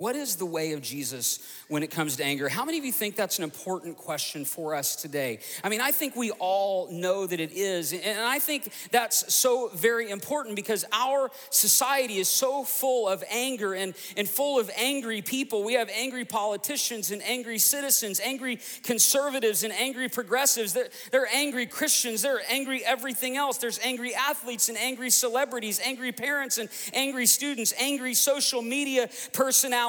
What 0.01 0.15
is 0.15 0.37
the 0.37 0.47
way 0.47 0.75
of 0.75 0.81
Jesus 0.81 1.41
when 1.67 1.83
it 1.83 1.91
comes 1.91 2.19
to 2.19 2.25
anger? 2.25 2.49
How 2.49 2.65
many 2.65 2.79
of 2.79 2.85
you 2.85 2.93
think 2.93 3.17
that's 3.17 3.39
an 3.39 3.43
important 3.43 3.97
question 3.97 4.45
for 4.45 4.77
us 4.77 4.95
today? 4.95 5.41
I 5.65 5.69
mean, 5.69 5.81
I 5.81 5.91
think 5.91 6.15
we 6.15 6.31
all 6.31 6.89
know 6.93 7.27
that 7.27 7.41
it 7.41 7.51
is. 7.51 7.93
And 7.93 8.21
I 8.21 8.39
think 8.39 8.73
that's 8.93 9.35
so 9.35 9.71
very 9.75 10.09
important 10.09 10.55
because 10.55 10.85
our 10.93 11.33
society 11.51 12.19
is 12.19 12.29
so 12.29 12.63
full 12.63 13.09
of 13.09 13.25
anger 13.29 13.75
and, 13.75 13.93
and 14.17 14.29
full 14.29 14.61
of 14.61 14.71
angry 14.77 15.21
people. 15.21 15.65
We 15.65 15.75
have 15.75 15.91
angry 15.93 16.25
politicians 16.25 17.11
and 17.11 17.21
angry 17.25 17.59
citizens, 17.59 18.21
angry 18.21 18.61
conservatives 18.85 19.65
and 19.65 19.73
angry 19.73 20.09
progressives. 20.09 20.75
They're, 20.75 20.91
they're 21.11 21.29
angry 21.35 21.67
Christians. 21.67 22.23
They're 22.23 22.43
angry 22.49 22.85
everything 22.85 23.37
else. 23.37 23.59
There's 23.59 23.81
angry 23.83 24.15
athletes 24.15 24.69
and 24.69 24.79
angry 24.79 25.11
celebrities, 25.11 25.81
angry 25.85 26.13
parents 26.13 26.59
and 26.59 26.69
angry 26.93 27.27
students, 27.27 27.75
angry 27.81 28.15
social 28.15 28.63
media 28.63 29.11
personalities 29.33 29.88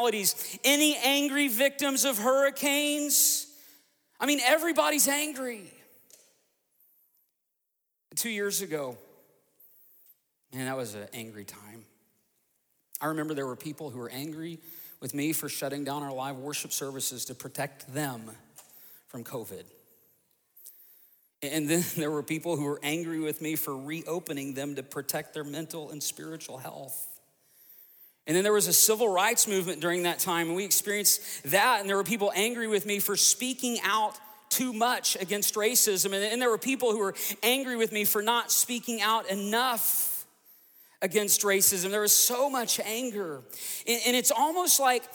Any 0.63 0.97
angry 0.97 1.47
victims 1.47 2.05
of 2.05 2.17
hurricanes? 2.17 3.47
I 4.19 4.25
mean, 4.25 4.39
everybody's 4.43 5.07
angry. 5.07 5.71
Two 8.15 8.29
years 8.29 8.61
ago, 8.61 8.97
man, 10.53 10.65
that 10.65 10.75
was 10.75 10.95
an 10.95 11.07
angry 11.13 11.45
time. 11.45 11.85
I 13.01 13.07
remember 13.07 13.33
there 13.33 13.47
were 13.47 13.55
people 13.55 13.89
who 13.89 13.99
were 13.99 14.09
angry 14.09 14.59
with 14.99 15.13
me 15.13 15.31
for 15.31 15.47
shutting 15.47 15.83
down 15.83 16.03
our 16.03 16.11
live 16.11 16.37
worship 16.37 16.71
services 16.71 17.25
to 17.25 17.35
protect 17.35 17.93
them 17.93 18.29
from 19.07 19.23
COVID. 19.23 19.63
And 21.41 21.69
then 21.69 21.83
there 21.95 22.11
were 22.11 22.23
people 22.23 22.57
who 22.57 22.65
were 22.65 22.79
angry 22.83 23.19
with 23.19 23.41
me 23.41 23.55
for 23.55 23.77
reopening 23.77 24.53
them 24.53 24.75
to 24.75 24.83
protect 24.83 25.33
their 25.33 25.43
mental 25.43 25.91
and 25.91 26.01
spiritual 26.01 26.57
health. 26.57 27.07
And 28.29 28.35
then 28.35 28.43
there 28.43 28.53
was 28.53 28.67
a 28.67 28.73
civil 28.73 29.09
rights 29.09 29.47
movement 29.47 29.81
during 29.81 30.03
that 30.03 30.19
time, 30.19 30.49
and 30.49 30.55
we 30.55 30.63
experienced 30.63 31.41
that. 31.49 31.79
And 31.79 31.89
there 31.89 31.95
were 31.95 32.03
people 32.03 32.31
angry 32.35 32.67
with 32.67 32.85
me 32.85 32.99
for 32.99 33.15
speaking 33.15 33.79
out 33.83 34.19
too 34.49 34.71
much 34.71 35.17
against 35.19 35.55
racism. 35.55 36.13
And, 36.13 36.21
then 36.21 36.37
there 36.37 36.51
were 36.51 36.59
people 36.59 36.91
who 36.91 36.99
were 36.99 37.15
angry 37.41 37.75
with 37.75 37.91
me 37.91 38.05
for 38.05 38.21
not 38.21 38.51
speaking 38.51 39.01
out 39.01 39.27
enough 39.31 40.27
against 41.01 41.41
racism. 41.41 41.89
There 41.89 42.01
was 42.01 42.15
so 42.15 42.51
much 42.51 42.79
anger. 42.79 43.41
And 43.87 44.15
it's 44.15 44.29
almost 44.29 44.79
like 44.79 45.05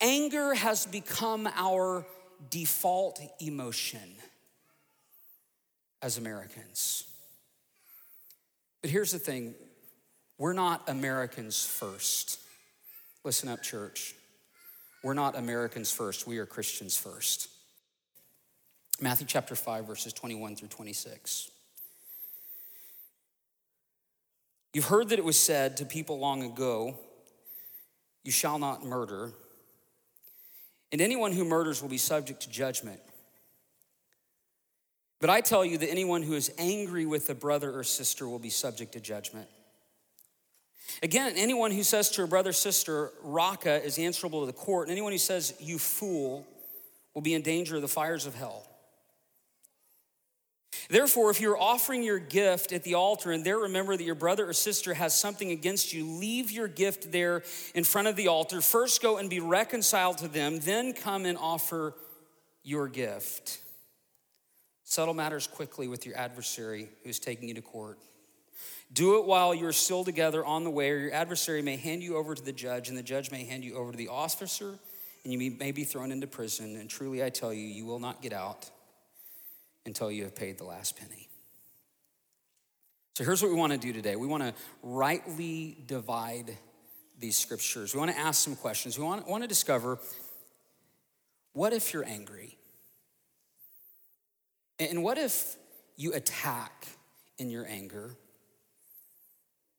anger 0.00 0.52
has 0.54 0.84
become 0.84 1.48
our 1.54 2.04
default 2.50 3.20
emotion 3.38 4.16
as 6.02 6.18
Americans. 6.18 7.04
But 8.80 8.90
here's 8.90 9.12
the 9.12 9.20
thing 9.20 9.54
we're 10.38 10.54
not 10.54 10.88
Americans 10.88 11.64
first. 11.64 12.40
Listen 13.24 13.48
up, 13.48 13.62
church. 13.62 14.14
We're 15.02 15.14
not 15.14 15.36
Americans 15.36 15.90
first, 15.90 16.26
we 16.26 16.38
are 16.38 16.46
Christians 16.46 16.96
first. 16.96 17.48
Matthew 19.00 19.26
chapter 19.26 19.56
5, 19.56 19.86
verses 19.86 20.12
21 20.12 20.56
through 20.56 20.68
26. 20.68 21.50
You've 24.72 24.84
heard 24.84 25.08
that 25.08 25.18
it 25.18 25.24
was 25.24 25.38
said 25.38 25.78
to 25.78 25.84
people 25.84 26.18
long 26.18 26.42
ago, 26.42 26.98
You 28.22 28.30
shall 28.30 28.58
not 28.58 28.84
murder, 28.84 29.32
and 30.92 31.00
anyone 31.00 31.32
who 31.32 31.44
murders 31.44 31.80
will 31.80 31.88
be 31.88 31.98
subject 31.98 32.42
to 32.42 32.50
judgment. 32.50 33.00
But 35.20 35.30
I 35.30 35.40
tell 35.40 35.64
you 35.64 35.78
that 35.78 35.90
anyone 35.90 36.22
who 36.22 36.34
is 36.34 36.52
angry 36.58 37.06
with 37.06 37.30
a 37.30 37.34
brother 37.34 37.76
or 37.76 37.84
sister 37.84 38.28
will 38.28 38.38
be 38.38 38.50
subject 38.50 38.92
to 38.92 39.00
judgment. 39.00 39.48
Again, 41.02 41.34
anyone 41.36 41.70
who 41.70 41.82
says 41.82 42.10
to 42.10 42.22
a 42.22 42.26
brother 42.26 42.50
or 42.50 42.52
sister, 42.52 43.10
Raca, 43.22 43.82
is 43.82 43.98
answerable 43.98 44.40
to 44.40 44.46
the 44.46 44.52
court, 44.52 44.88
and 44.88 44.92
anyone 44.92 45.12
who 45.12 45.18
says, 45.18 45.54
you 45.58 45.78
fool, 45.78 46.46
will 47.14 47.22
be 47.22 47.34
in 47.34 47.42
danger 47.42 47.76
of 47.76 47.82
the 47.82 47.88
fires 47.88 48.26
of 48.26 48.34
hell. 48.34 48.66
Therefore, 50.88 51.30
if 51.30 51.40
you're 51.40 51.60
offering 51.60 52.02
your 52.02 52.18
gift 52.18 52.72
at 52.72 52.84
the 52.84 52.94
altar 52.94 53.32
and 53.32 53.44
there 53.44 53.58
remember 53.58 53.96
that 53.96 54.04
your 54.04 54.14
brother 54.14 54.48
or 54.48 54.52
sister 54.52 54.92
has 54.92 55.14
something 55.14 55.50
against 55.50 55.92
you, 55.92 56.04
leave 56.04 56.50
your 56.50 56.68
gift 56.68 57.10
there 57.10 57.42
in 57.74 57.84
front 57.84 58.08
of 58.08 58.16
the 58.16 58.28
altar. 58.28 58.60
First 58.60 59.00
go 59.00 59.16
and 59.16 59.30
be 59.30 59.40
reconciled 59.40 60.18
to 60.18 60.28
them, 60.28 60.58
then 60.60 60.92
come 60.92 61.24
and 61.24 61.38
offer 61.38 61.94
your 62.62 62.88
gift. 62.88 63.60
Settle 64.82 65.14
matters 65.14 65.46
quickly 65.46 65.88
with 65.88 66.04
your 66.04 66.16
adversary 66.16 66.88
who's 67.04 67.18
taking 67.18 67.48
you 67.48 67.54
to 67.54 67.62
court. 67.62 67.98
Do 68.94 69.18
it 69.18 69.24
while 69.24 69.54
you're 69.54 69.72
still 69.72 70.04
together 70.04 70.44
on 70.44 70.62
the 70.62 70.70
way, 70.70 70.90
or 70.90 70.98
your 70.98 71.12
adversary 71.12 71.62
may 71.62 71.76
hand 71.76 72.02
you 72.02 72.16
over 72.16 72.34
to 72.34 72.42
the 72.42 72.52
judge, 72.52 72.88
and 72.88 72.96
the 72.96 73.02
judge 73.02 73.32
may 73.32 73.44
hand 73.44 73.64
you 73.64 73.76
over 73.76 73.90
to 73.90 73.98
the 73.98 74.08
officer, 74.08 74.78
and 75.24 75.32
you 75.32 75.50
may 75.50 75.72
be 75.72 75.82
thrown 75.82 76.12
into 76.12 76.28
prison. 76.28 76.76
And 76.76 76.88
truly, 76.88 77.22
I 77.22 77.28
tell 77.28 77.52
you, 77.52 77.66
you 77.66 77.84
will 77.84 77.98
not 77.98 78.22
get 78.22 78.32
out 78.32 78.70
until 79.84 80.12
you 80.12 80.22
have 80.22 80.36
paid 80.36 80.58
the 80.58 80.64
last 80.64 80.96
penny. 80.96 81.28
So 83.14 83.24
here's 83.24 83.42
what 83.42 83.50
we 83.50 83.56
want 83.56 83.72
to 83.72 83.78
do 83.78 83.92
today 83.92 84.16
we 84.16 84.26
want 84.26 84.44
to 84.44 84.54
rightly 84.82 85.76
divide 85.86 86.56
these 87.18 87.36
scriptures. 87.36 87.94
We 87.94 87.98
want 87.98 88.12
to 88.12 88.18
ask 88.18 88.42
some 88.42 88.56
questions. 88.56 88.98
We 88.98 89.04
want, 89.04 89.26
want 89.26 89.42
to 89.42 89.48
discover 89.48 89.98
what 91.52 91.72
if 91.72 91.92
you're 91.92 92.04
angry? 92.04 92.58
And 94.78 95.02
what 95.02 95.18
if 95.18 95.56
you 95.96 96.12
attack 96.12 96.88
in 97.38 97.50
your 97.50 97.66
anger? 97.66 98.16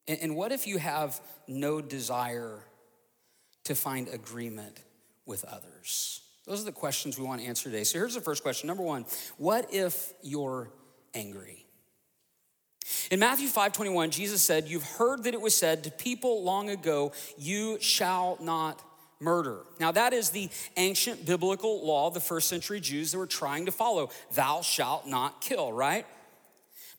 And, 0.08 0.36
what 0.36 0.52
if 0.52 0.68
you 0.68 0.78
have 0.78 1.20
no 1.48 1.82
desire 1.82 2.64
to 3.64 3.74
find 3.74 4.08
agreement 4.08 4.84
with 5.26 5.44
others? 5.46 6.22
Those 6.46 6.62
are 6.62 6.66
the 6.66 6.72
questions 6.72 7.18
we 7.18 7.26
want 7.26 7.42
to 7.42 7.48
answer 7.48 7.72
today. 7.72 7.84
So 7.84 7.98
here's 7.98 8.14
the 8.14 8.22
first 8.22 8.44
question. 8.44 8.68
Number 8.68 8.84
one, 8.84 9.06
what 9.38 9.74
if 9.74 10.14
you're 10.22 10.70
angry? 11.16 11.66
In 13.10 13.20
Matthew 13.20 13.48
5 13.48 13.74
21, 13.74 14.12
Jesus 14.12 14.44
said, 14.44 14.68
You've 14.68 14.84
heard 14.84 15.24
that 15.24 15.34
it 15.34 15.42
was 15.42 15.58
said 15.58 15.84
to 15.86 15.92
people 15.92 16.44
long 16.44 16.70
ago, 16.70 17.12
You 17.36 17.80
shall 17.82 18.38
not 18.40 18.84
murder. 19.20 19.64
Now, 19.80 19.92
that 19.92 20.14
is 20.14 20.30
the 20.30 20.50
ancient 20.78 21.26
biblical 21.26 21.84
law 21.86 22.12
the 22.12 22.20
first 22.20 22.48
century 22.48 22.80
Jews 22.80 23.12
that 23.12 23.18
were 23.18 23.26
trying 23.26 23.66
to 23.66 23.72
follow. 23.72 24.12
Thou 24.34 24.62
shalt 24.62 25.08
not 25.08 25.42
kill, 25.42 25.74
right? 25.74 26.06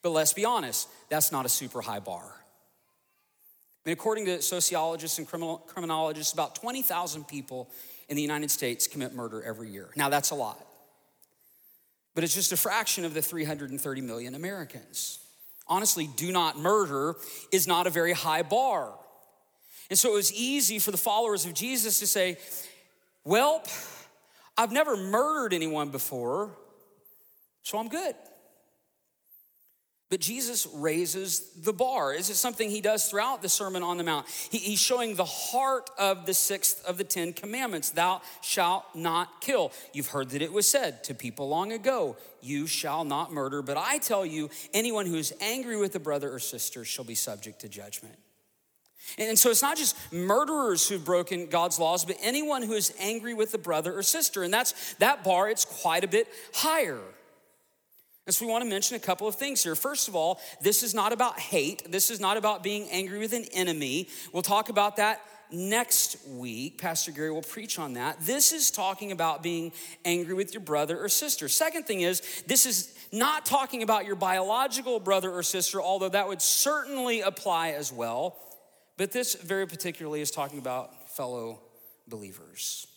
But 0.01 0.09
let's 0.09 0.33
be 0.33 0.43
honest, 0.43 0.89
that's 1.09 1.31
not 1.31 1.45
a 1.45 1.49
super 1.49 1.79
high 1.79 1.99
bar 1.99 2.37
mean, 3.87 3.93
according 3.93 4.25
to 4.25 4.41
sociologists 4.41 5.17
and 5.17 5.25
criminal, 5.25 5.59
criminologists, 5.59 6.33
about 6.33 6.55
20,000 6.55 7.25
people 7.25 7.69
in 8.09 8.17
the 8.17 8.21
United 8.21 8.51
States 8.51 8.85
commit 8.85 9.13
murder 9.13 9.41
every 9.41 9.69
year. 9.69 9.89
Now, 9.95 10.09
that's 10.09 10.31
a 10.31 10.35
lot, 10.35 10.59
but 12.13 12.25
it's 12.25 12.35
just 12.35 12.51
a 12.51 12.57
fraction 12.57 13.05
of 13.05 13.13
the 13.13 13.21
330 13.21 14.01
million 14.01 14.35
Americans. 14.35 15.19
Honestly, 15.69 16.09
do 16.17 16.33
not 16.33 16.59
murder 16.59 17.15
is 17.53 17.65
not 17.65 17.87
a 17.87 17.89
very 17.89 18.11
high 18.11 18.41
bar. 18.41 18.93
And 19.89 19.97
so 19.97 20.11
it 20.11 20.15
was 20.15 20.33
easy 20.33 20.79
for 20.79 20.91
the 20.91 20.97
followers 20.97 21.45
of 21.45 21.53
Jesus 21.53 21.99
to 21.99 22.07
say, 22.07 22.37
Well, 23.23 23.63
I've 24.57 24.73
never 24.73 24.97
murdered 24.97 25.53
anyone 25.53 25.91
before, 25.91 26.51
so 27.63 27.77
I'm 27.77 27.87
good. 27.87 28.15
But 30.09 30.21
Jesus 30.21 30.65
raises 30.73 31.51
the 31.61 31.73
bar. 31.73 32.15
This 32.15 32.29
is 32.29 32.39
something 32.39 32.69
he 32.69 32.79
does 32.79 33.09
throughout 33.09 33.41
the 33.41 33.49
Sermon 33.49 33.83
on 33.83 33.97
the 33.97 34.05
Mount. 34.05 34.25
He, 34.49 34.57
he's 34.57 34.79
showing 34.79 35.15
the 35.15 35.25
heart 35.25 35.89
of 35.99 36.25
the 36.25 36.33
sixth 36.33 36.85
of 36.85 36.97
the 36.97 37.03
Ten 37.03 37.33
Commandments 37.33 37.89
Thou 37.89 38.21
shalt 38.41 38.85
not 38.95 39.41
kill. 39.41 39.73
You've 39.91 40.07
heard 40.07 40.29
that 40.29 40.41
it 40.41 40.53
was 40.53 40.65
said 40.65 41.03
to 41.05 41.13
people 41.13 41.49
long 41.49 41.73
ago, 41.73 42.15
You 42.41 42.67
shall 42.67 43.03
not 43.03 43.33
murder. 43.33 43.61
But 43.61 43.75
I 43.75 43.97
tell 43.97 44.25
you, 44.25 44.49
anyone 44.73 45.07
who 45.07 45.15
is 45.15 45.33
angry 45.41 45.75
with 45.75 45.93
a 45.95 45.99
brother 45.99 46.33
or 46.33 46.39
sister 46.39 46.85
shall 46.85 47.05
be 47.05 47.15
subject 47.15 47.59
to 47.61 47.69
judgment. 47.69 48.17
And 49.17 49.37
so 49.37 49.49
it's 49.49 49.61
not 49.61 49.77
just 49.77 49.95
murderers 50.13 50.87
who've 50.87 51.03
broken 51.03 51.47
God's 51.47 51.79
laws, 51.79 52.05
but 52.05 52.17
anyone 52.21 52.61
who 52.61 52.73
is 52.73 52.93
angry 52.99 53.33
with 53.33 53.53
a 53.53 53.57
brother 53.57 53.97
or 53.97 54.03
sister. 54.03 54.43
And 54.43 54.53
that's 54.53 54.93
that 54.95 55.23
bar, 55.25 55.49
it's 55.49 55.65
quite 55.65 56.03
a 56.03 56.07
bit 56.07 56.27
higher. 56.53 56.99
And 58.27 58.35
so 58.35 58.45
we 58.45 58.51
want 58.51 58.63
to 58.63 58.69
mention 58.69 58.97
a 58.97 58.99
couple 58.99 59.25
of 59.25 59.35
things 59.35 59.63
here. 59.63 59.73
First 59.73 60.09
of 60.09 60.15
all, 60.15 60.41
this 60.61 60.83
is 60.83 60.93
not 60.93 61.13
about 61.13 61.39
hate. 61.39 61.89
This 61.89 62.11
is 62.11 62.19
not 62.19 62.35
about 62.35 62.61
being 62.61 62.89
angry 62.91 63.19
with 63.19 63.31
an 63.31 63.45
enemy. 63.53 64.09
We'll 64.33 64.43
talk 64.43 64.67
about 64.67 64.97
that 64.97 65.21
next 65.49 66.17
week. 66.27 66.77
Pastor 66.77 67.11
Gary 67.11 67.31
will 67.31 67.41
preach 67.41 67.79
on 67.79 67.93
that. 67.93 68.19
This 68.19 68.51
is 68.51 68.69
talking 68.69 69.13
about 69.13 69.41
being 69.41 69.71
angry 70.03 70.33
with 70.33 70.53
your 70.53 70.59
brother 70.59 71.01
or 71.01 71.07
sister. 71.07 71.47
Second 71.47 71.83
thing 71.83 72.01
is, 72.01 72.43
this 72.47 72.65
is 72.65 72.93
not 73.13 73.45
talking 73.45 73.81
about 73.81 74.05
your 74.05 74.17
biological 74.17 74.99
brother 74.99 75.31
or 75.31 75.41
sister, 75.41 75.81
although 75.81 76.09
that 76.09 76.27
would 76.27 76.41
certainly 76.41 77.21
apply 77.21 77.69
as 77.69 77.93
well. 77.93 78.35
But 78.97 79.13
this 79.13 79.35
very 79.35 79.67
particularly 79.67 80.19
is 80.19 80.31
talking 80.31 80.59
about 80.59 81.11
fellow 81.11 81.61
believers. 82.09 82.87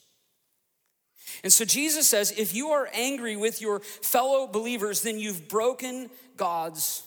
And 1.42 1.52
so 1.52 1.64
Jesus 1.64 2.08
says 2.08 2.32
if 2.36 2.54
you 2.54 2.70
are 2.70 2.88
angry 2.92 3.36
with 3.36 3.60
your 3.60 3.80
fellow 3.80 4.46
believers, 4.46 5.02
then 5.02 5.18
you've 5.18 5.48
broken 5.48 6.10
God's 6.36 7.02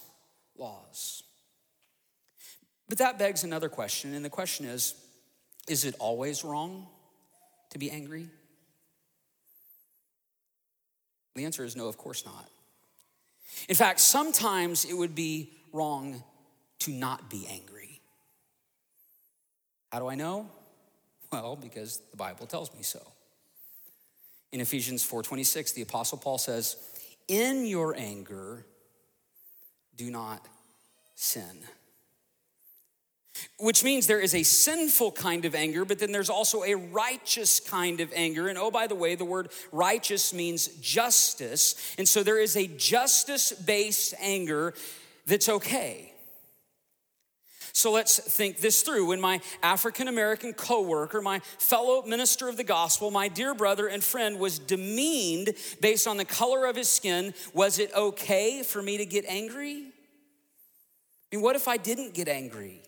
laws. 0.58 1.24
But 2.90 2.98
that 3.00 3.18
begs 3.18 3.44
another 3.44 3.70
question, 3.70 4.14
and 4.14 4.24
the 4.24 4.30
question 4.30 4.66
is 4.66 4.96
is 5.68 5.86
it 5.86 5.96
always 6.00 6.44
wrong 6.44 6.88
to 7.72 7.80
be 7.80 7.90
angry? 7.90 8.28
The 11.36 11.46
answer 11.46 11.64
is 11.64 11.76
no, 11.76 11.88
of 11.88 11.98
course 11.98 12.26
not. 12.26 12.50
In 13.70 13.76
fact, 13.76 14.00
sometimes 14.00 14.86
it 14.86 14.94
would 14.94 15.16
be 15.16 15.52
wrong 15.72 16.24
to 16.80 16.92
not 16.92 17.30
be 17.30 17.48
angry. 17.50 18.02
How 19.92 20.00
do 20.00 20.08
I 20.08 20.16
know? 20.16 20.50
Well, 21.32 21.56
because 21.56 22.02
the 22.12 22.18
Bible 22.18 22.46
tells 22.46 22.74
me 22.76 22.84
so. 22.84 23.13
In 24.54 24.62
Ephesians 24.62 25.04
4:26, 25.04 25.72
the 25.74 25.82
apostle 25.82 26.20
Paul 26.20 26.38
says, 26.38 26.78
"In 27.28 27.66
your 27.66 27.96
anger 27.96 28.68
do 29.96 30.12
not 30.12 30.48
sin." 31.16 31.68
Which 33.58 33.84
means 33.84 34.06
there 34.06 34.20
is 34.20 34.36
a 34.36 34.44
sinful 34.44 35.14
kind 35.14 35.46
of 35.46 35.56
anger, 35.56 35.86
but 35.86 35.98
then 35.98 36.12
there's 36.12 36.30
also 36.30 36.64
a 36.64 36.76
righteous 36.76 37.60
kind 37.60 38.00
of 38.00 38.14
anger. 38.14 38.48
And 38.48 38.60
oh, 38.60 38.70
by 38.70 38.86
the 38.86 38.94
way, 38.94 39.16
the 39.16 39.26
word 39.26 39.52
righteous 39.72 40.34
means 40.34 40.68
justice. 40.80 41.74
And 41.98 42.08
so 42.08 42.22
there 42.22 42.40
is 42.40 42.56
a 42.56 42.68
justice 42.68 43.54
based 43.54 44.14
anger 44.20 44.76
that's 45.26 45.50
okay. 45.50 46.13
So 47.74 47.92
let's 47.92 48.20
think 48.20 48.60
this 48.60 48.84
through. 48.84 49.08
When 49.08 49.20
my 49.20 49.42
African 49.64 50.08
American 50.08 50.54
coworker, 50.54 51.22
my 51.22 51.40
fellow 51.58 52.04
minister 52.04 52.48
of 52.48 52.56
the 52.56 52.64
gospel, 52.64 53.10
my 53.10 53.28
dear 53.28 53.56
brother 53.56 53.88
and 53.88 54.04
friend 54.04 54.40
was 54.40 54.60
demeaned 54.60 55.56
based 55.82 56.08
on 56.08 56.18
the 56.18 56.26
color 56.26 56.68
of 56.68 56.76
his 56.76 56.88
skin, 56.88 57.34
was 57.54 57.80
it 57.80 57.92
okay 57.96 58.62
for 58.62 58.82
me 58.82 58.98
to 58.98 59.06
get 59.08 59.26
angry? 59.28 59.88
I 61.32 61.36
mean, 61.36 61.44
what 61.44 61.56
if 61.56 61.68
I 61.68 61.78
didn't 61.78 62.14
get 62.14 62.28
angry? 62.28 62.84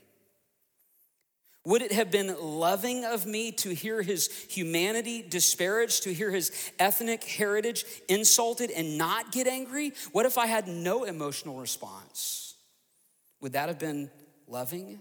Would 1.65 1.81
it 1.81 1.91
have 1.91 2.12
been 2.12 2.36
loving 2.39 3.05
of 3.05 3.25
me 3.25 3.51
to 3.53 3.73
hear 3.73 4.03
his 4.03 4.27
humanity 4.49 5.25
disparaged, 5.27 6.03
to 6.03 6.13
hear 6.13 6.29
his 6.29 6.51
ethnic 6.77 7.23
heritage 7.23 7.86
insulted 8.07 8.69
and 8.69 8.99
not 8.99 9.31
get 9.31 9.47
angry? 9.47 9.93
What 10.12 10.27
if 10.27 10.38
I 10.38 10.45
had 10.45 10.67
no 10.67 11.05
emotional 11.05 11.60
response? 11.60 12.53
Would 13.41 13.53
that 13.53 13.67
have 13.67 13.79
been 13.79 14.12
loving? 14.47 14.99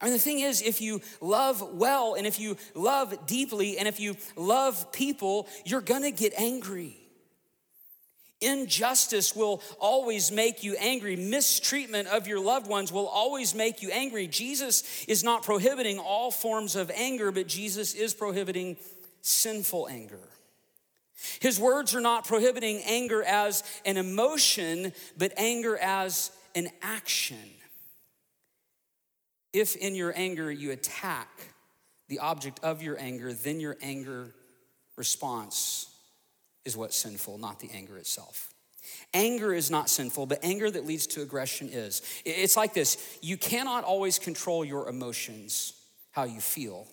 I 0.00 0.06
mean, 0.06 0.14
the 0.14 0.18
thing 0.18 0.40
is, 0.40 0.62
if 0.62 0.80
you 0.80 1.02
love 1.20 1.62
well 1.74 2.14
and 2.14 2.26
if 2.26 2.40
you 2.40 2.56
love 2.74 3.26
deeply 3.26 3.76
and 3.78 3.86
if 3.86 4.00
you 4.00 4.16
love 4.34 4.92
people, 4.92 5.46
you're 5.64 5.82
gonna 5.82 6.10
get 6.10 6.32
angry. 6.38 6.96
Injustice 8.40 9.36
will 9.36 9.62
always 9.78 10.32
make 10.32 10.64
you 10.64 10.74
angry. 10.76 11.14
Mistreatment 11.16 12.08
of 12.08 12.26
your 12.26 12.40
loved 12.40 12.66
ones 12.66 12.90
will 12.90 13.06
always 13.06 13.54
make 13.54 13.82
you 13.82 13.90
angry. 13.90 14.26
Jesus 14.26 15.04
is 15.06 15.22
not 15.22 15.42
prohibiting 15.42 15.98
all 15.98 16.30
forms 16.30 16.74
of 16.74 16.90
anger, 16.94 17.30
but 17.30 17.46
Jesus 17.46 17.92
is 17.92 18.14
prohibiting 18.14 18.78
sinful 19.20 19.88
anger. 19.90 20.30
His 21.40 21.60
words 21.60 21.94
are 21.94 22.00
not 22.00 22.26
prohibiting 22.26 22.80
anger 22.86 23.22
as 23.22 23.62
an 23.84 23.98
emotion, 23.98 24.94
but 25.18 25.34
anger 25.36 25.76
as 25.76 26.30
an 26.54 26.70
action. 26.80 27.36
If 29.52 29.76
in 29.76 29.94
your 29.94 30.12
anger 30.16 30.50
you 30.50 30.70
attack 30.70 31.28
the 32.08 32.20
object 32.20 32.60
of 32.62 32.82
your 32.82 32.98
anger, 32.98 33.32
then 33.32 33.60
your 33.60 33.76
anger 33.82 34.34
response 34.96 35.90
is 36.64 36.76
what's 36.76 36.96
sinful, 36.96 37.38
not 37.38 37.60
the 37.60 37.70
anger 37.72 37.96
itself. 37.96 38.52
Anger 39.12 39.52
is 39.52 39.70
not 39.70 39.88
sinful, 39.88 40.26
but 40.26 40.38
anger 40.42 40.70
that 40.70 40.86
leads 40.86 41.06
to 41.08 41.22
aggression 41.22 41.68
is. 41.68 42.02
It's 42.24 42.56
like 42.56 42.74
this 42.74 43.18
you 43.22 43.36
cannot 43.36 43.84
always 43.84 44.18
control 44.18 44.64
your 44.64 44.88
emotions, 44.88 45.74
how 46.12 46.24
you 46.24 46.40
feel, 46.40 46.86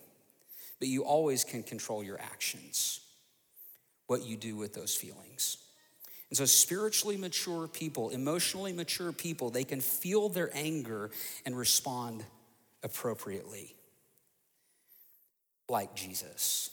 but 0.80 0.88
you 0.88 1.04
always 1.04 1.44
can 1.44 1.64
control 1.64 2.04
your 2.04 2.20
actions, 2.20 3.02
what 4.08 4.24
you 4.24 4.38
do 4.38 4.56
with 4.56 4.74
those 4.74 4.96
feelings. 4.96 5.58
And 6.30 6.38
so, 6.38 6.46
spiritually 6.46 7.18
mature 7.18 7.68
people, 7.68 8.10
emotionally 8.10 8.74
mature 8.74 9.12
people, 9.12 9.50
they 9.50 9.64
can 9.64 9.80
feel 9.80 10.28
their 10.30 10.50
anger 10.54 11.10
and 11.46 11.58
respond 11.58 12.26
appropriately, 12.84 13.76
like 15.70 15.96
Jesus. 15.96 16.72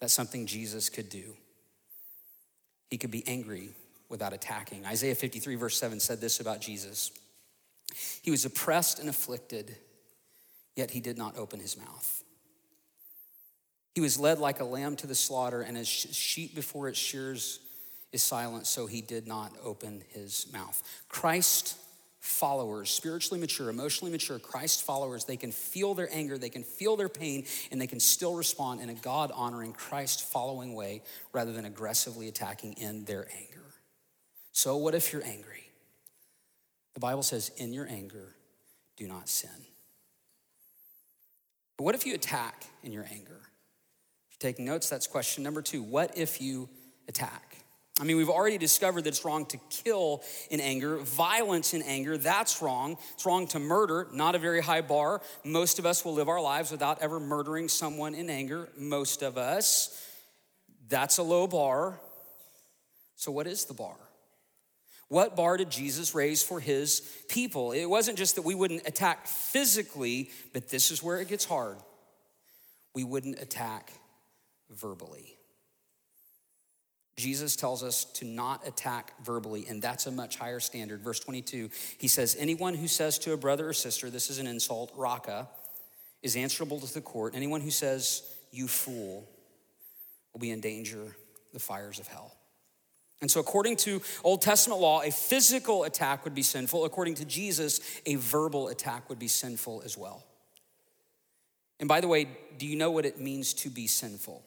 That's 0.00 0.12
something 0.12 0.46
Jesus 0.46 0.88
could 0.88 1.08
do. 1.08 1.36
He 2.90 2.98
could 2.98 3.10
be 3.10 3.26
angry 3.26 3.70
without 4.08 4.32
attacking. 4.32 4.84
Isaiah 4.84 5.14
53, 5.14 5.54
verse 5.54 5.78
7 5.78 5.98
said 6.00 6.20
this 6.20 6.40
about 6.40 6.60
Jesus 6.60 7.10
He 8.22 8.30
was 8.30 8.44
oppressed 8.44 8.98
and 8.98 9.08
afflicted, 9.08 9.76
yet 10.76 10.90
he 10.90 11.00
did 11.00 11.16
not 11.16 11.38
open 11.38 11.60
his 11.60 11.76
mouth. 11.76 12.22
He 13.94 14.00
was 14.00 14.18
led 14.18 14.38
like 14.38 14.60
a 14.60 14.64
lamb 14.64 14.96
to 14.96 15.06
the 15.06 15.14
slaughter, 15.14 15.62
and 15.62 15.76
as 15.76 15.88
sheep 15.88 16.54
before 16.54 16.88
its 16.88 16.98
shears 16.98 17.60
is 18.12 18.22
silent, 18.22 18.66
so 18.66 18.86
he 18.86 19.00
did 19.00 19.26
not 19.26 19.52
open 19.62 20.02
his 20.10 20.46
mouth. 20.52 20.82
Christ 21.08 21.76
followers, 22.22 22.88
spiritually 22.88 23.40
mature, 23.40 23.68
emotionally 23.68 24.12
mature, 24.12 24.38
Christ 24.38 24.84
followers, 24.84 25.24
they 25.24 25.36
can 25.36 25.50
feel 25.50 25.92
their 25.94 26.08
anger, 26.12 26.38
they 26.38 26.50
can 26.50 26.62
feel 26.62 26.96
their 26.96 27.08
pain, 27.08 27.44
and 27.72 27.80
they 27.80 27.88
can 27.88 27.98
still 27.98 28.36
respond 28.36 28.80
in 28.80 28.88
a 28.88 28.94
God 28.94 29.32
honoring, 29.34 29.72
Christ 29.72 30.22
following 30.30 30.72
way 30.74 31.02
rather 31.32 31.52
than 31.52 31.64
aggressively 31.64 32.28
attacking 32.28 32.74
in 32.74 33.04
their 33.06 33.26
anger. 33.36 33.64
So, 34.52 34.76
what 34.76 34.94
if 34.94 35.12
you're 35.12 35.24
angry? 35.24 35.64
The 36.94 37.00
Bible 37.00 37.24
says, 37.24 37.50
in 37.56 37.72
your 37.72 37.88
anger, 37.88 38.36
do 38.96 39.08
not 39.08 39.28
sin. 39.28 39.50
But 41.76 41.84
what 41.84 41.96
if 41.96 42.06
you 42.06 42.14
attack 42.14 42.66
in 42.84 42.92
your 42.92 43.04
anger? 43.10 43.40
If 44.28 44.36
you're 44.40 44.52
taking 44.52 44.64
notes, 44.64 44.88
that's 44.88 45.08
question 45.08 45.42
number 45.42 45.60
two. 45.60 45.82
What 45.82 46.16
if 46.16 46.40
you 46.40 46.68
attack? 47.08 47.51
I 48.00 48.04
mean, 48.04 48.16
we've 48.16 48.30
already 48.30 48.56
discovered 48.56 49.04
that 49.04 49.10
it's 49.10 49.24
wrong 49.24 49.44
to 49.46 49.58
kill 49.68 50.22
in 50.50 50.60
anger, 50.60 50.96
violence 50.96 51.74
in 51.74 51.82
anger, 51.82 52.16
that's 52.16 52.62
wrong. 52.62 52.96
It's 53.12 53.26
wrong 53.26 53.46
to 53.48 53.58
murder, 53.58 54.08
not 54.12 54.34
a 54.34 54.38
very 54.38 54.62
high 54.62 54.80
bar. 54.80 55.20
Most 55.44 55.78
of 55.78 55.84
us 55.84 56.04
will 56.04 56.14
live 56.14 56.28
our 56.28 56.40
lives 56.40 56.70
without 56.70 57.02
ever 57.02 57.20
murdering 57.20 57.68
someone 57.68 58.14
in 58.14 58.30
anger, 58.30 58.70
most 58.78 59.22
of 59.22 59.36
us. 59.36 60.02
That's 60.88 61.18
a 61.18 61.22
low 61.22 61.46
bar. 61.46 62.00
So, 63.16 63.30
what 63.30 63.46
is 63.46 63.66
the 63.66 63.74
bar? 63.74 63.96
What 65.08 65.36
bar 65.36 65.58
did 65.58 65.70
Jesus 65.70 66.14
raise 66.14 66.42
for 66.42 66.58
his 66.58 67.00
people? 67.28 67.72
It 67.72 67.84
wasn't 67.84 68.16
just 68.16 68.36
that 68.36 68.42
we 68.42 68.54
wouldn't 68.54 68.88
attack 68.88 69.26
physically, 69.26 70.30
but 70.54 70.70
this 70.70 70.90
is 70.90 71.02
where 71.02 71.20
it 71.20 71.28
gets 71.28 71.44
hard. 71.44 71.76
We 72.94 73.04
wouldn't 73.04 73.38
attack 73.38 73.92
verbally. 74.70 75.36
Jesus 77.16 77.56
tells 77.56 77.82
us 77.82 78.04
to 78.04 78.24
not 78.24 78.66
attack 78.66 79.12
verbally, 79.22 79.66
and 79.68 79.82
that's 79.82 80.06
a 80.06 80.10
much 80.10 80.36
higher 80.36 80.60
standard. 80.60 81.02
Verse 81.02 81.20
22, 81.20 81.68
he 81.98 82.08
says, 82.08 82.36
Anyone 82.38 82.74
who 82.74 82.88
says 82.88 83.18
to 83.20 83.32
a 83.32 83.36
brother 83.36 83.68
or 83.68 83.72
sister, 83.72 84.08
this 84.08 84.30
is 84.30 84.38
an 84.38 84.46
insult, 84.46 84.92
raka, 84.96 85.48
is 86.22 86.36
answerable 86.36 86.80
to 86.80 86.92
the 86.92 87.00
court. 87.00 87.34
Anyone 87.34 87.60
who 87.60 87.70
says, 87.70 88.22
you 88.50 88.68
fool, 88.68 89.28
will 90.32 90.40
be 90.40 90.50
in 90.50 90.60
danger 90.60 91.16
the 91.52 91.58
fires 91.58 91.98
of 91.98 92.06
hell. 92.06 92.34
And 93.20 93.30
so, 93.30 93.40
according 93.40 93.76
to 93.76 94.02
Old 94.24 94.42
Testament 94.42 94.80
law, 94.80 95.02
a 95.02 95.10
physical 95.10 95.84
attack 95.84 96.24
would 96.24 96.34
be 96.34 96.42
sinful. 96.42 96.84
According 96.84 97.14
to 97.16 97.24
Jesus, 97.24 97.80
a 98.04 98.16
verbal 98.16 98.68
attack 98.68 99.08
would 99.08 99.18
be 99.18 99.28
sinful 99.28 99.82
as 99.84 99.96
well. 99.96 100.24
And 101.78 101.88
by 101.88 102.00
the 102.00 102.08
way, 102.08 102.28
do 102.58 102.66
you 102.66 102.76
know 102.76 102.90
what 102.90 103.06
it 103.06 103.20
means 103.20 103.54
to 103.54 103.70
be 103.70 103.86
sinful? 103.86 104.42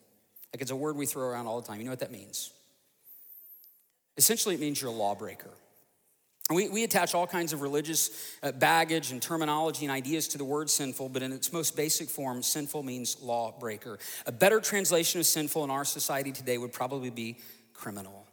Like 0.53 0.61
it's 0.61 0.71
a 0.71 0.75
word 0.75 0.97
we 0.97 1.05
throw 1.05 1.27
around 1.27 1.47
all 1.47 1.61
the 1.61 1.67
time. 1.67 1.79
You 1.79 1.85
know 1.85 1.91
what 1.91 1.99
that 1.99 2.11
means? 2.11 2.51
Essentially, 4.17 4.55
it 4.55 4.61
means 4.61 4.81
you're 4.81 4.91
a 4.91 4.93
lawbreaker. 4.93 5.51
We, 6.51 6.69
we 6.69 6.83
attach 6.83 7.15
all 7.15 7.25
kinds 7.25 7.53
of 7.53 7.61
religious 7.61 8.11
uh, 8.43 8.51
baggage 8.51 9.11
and 9.11 9.19
terminology 9.19 9.83
and 9.83 9.91
ideas 9.91 10.27
to 10.29 10.37
the 10.37 10.45
word 10.45 10.69
sinful, 10.69 11.09
but 11.09 11.23
in 11.23 11.31
its 11.31 11.51
most 11.51 11.75
basic 11.75 12.07
form, 12.07 12.43
sinful 12.43 12.83
means 12.83 13.19
lawbreaker. 13.19 13.97
A 14.27 14.31
better 14.31 14.59
translation 14.59 15.19
of 15.19 15.25
sinful 15.25 15.63
in 15.63 15.71
our 15.71 15.83
society 15.83 16.31
today 16.31 16.59
would 16.59 16.71
probably 16.71 17.09
be 17.09 17.37
criminal. 17.73 18.27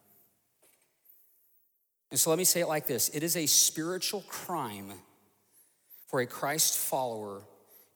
And 2.11 2.21
so 2.21 2.29
let 2.29 2.39
me 2.39 2.45
say 2.45 2.61
it 2.61 2.69
like 2.69 2.87
this 2.87 3.09
it 3.09 3.23
is 3.23 3.37
a 3.37 3.47
spiritual 3.47 4.23
crime 4.29 4.93
for 6.09 6.21
a 6.21 6.27
Christ 6.27 6.77
follower 6.77 7.41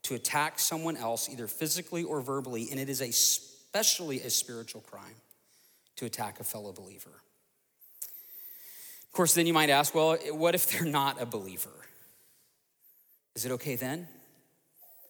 to 0.05 0.15
attack 0.15 0.59
someone 0.59 0.97
else, 0.97 1.29
either 1.29 1.47
physically 1.47 2.03
or 2.03 2.23
verbally, 2.23 2.69
and 2.71 2.81
it 2.81 2.89
is 2.89 3.03
especially 3.03 4.23
a 4.23 4.31
spiritual 4.31 4.81
crime 4.81 5.17
to 5.97 6.07
attack 6.07 6.41
a 6.41 6.45
fellow 6.45 6.73
believer. 6.73 7.11
Course, 9.17 9.33
then 9.33 9.47
you 9.47 9.55
might 9.55 9.71
ask, 9.71 9.95
well, 9.95 10.19
what 10.33 10.55
if 10.55 10.67
they're 10.67 10.85
not 10.85 11.23
a 11.23 11.25
believer? 11.25 11.71
Is 13.35 13.47
it 13.47 13.53
okay 13.53 13.75
then? 13.75 14.09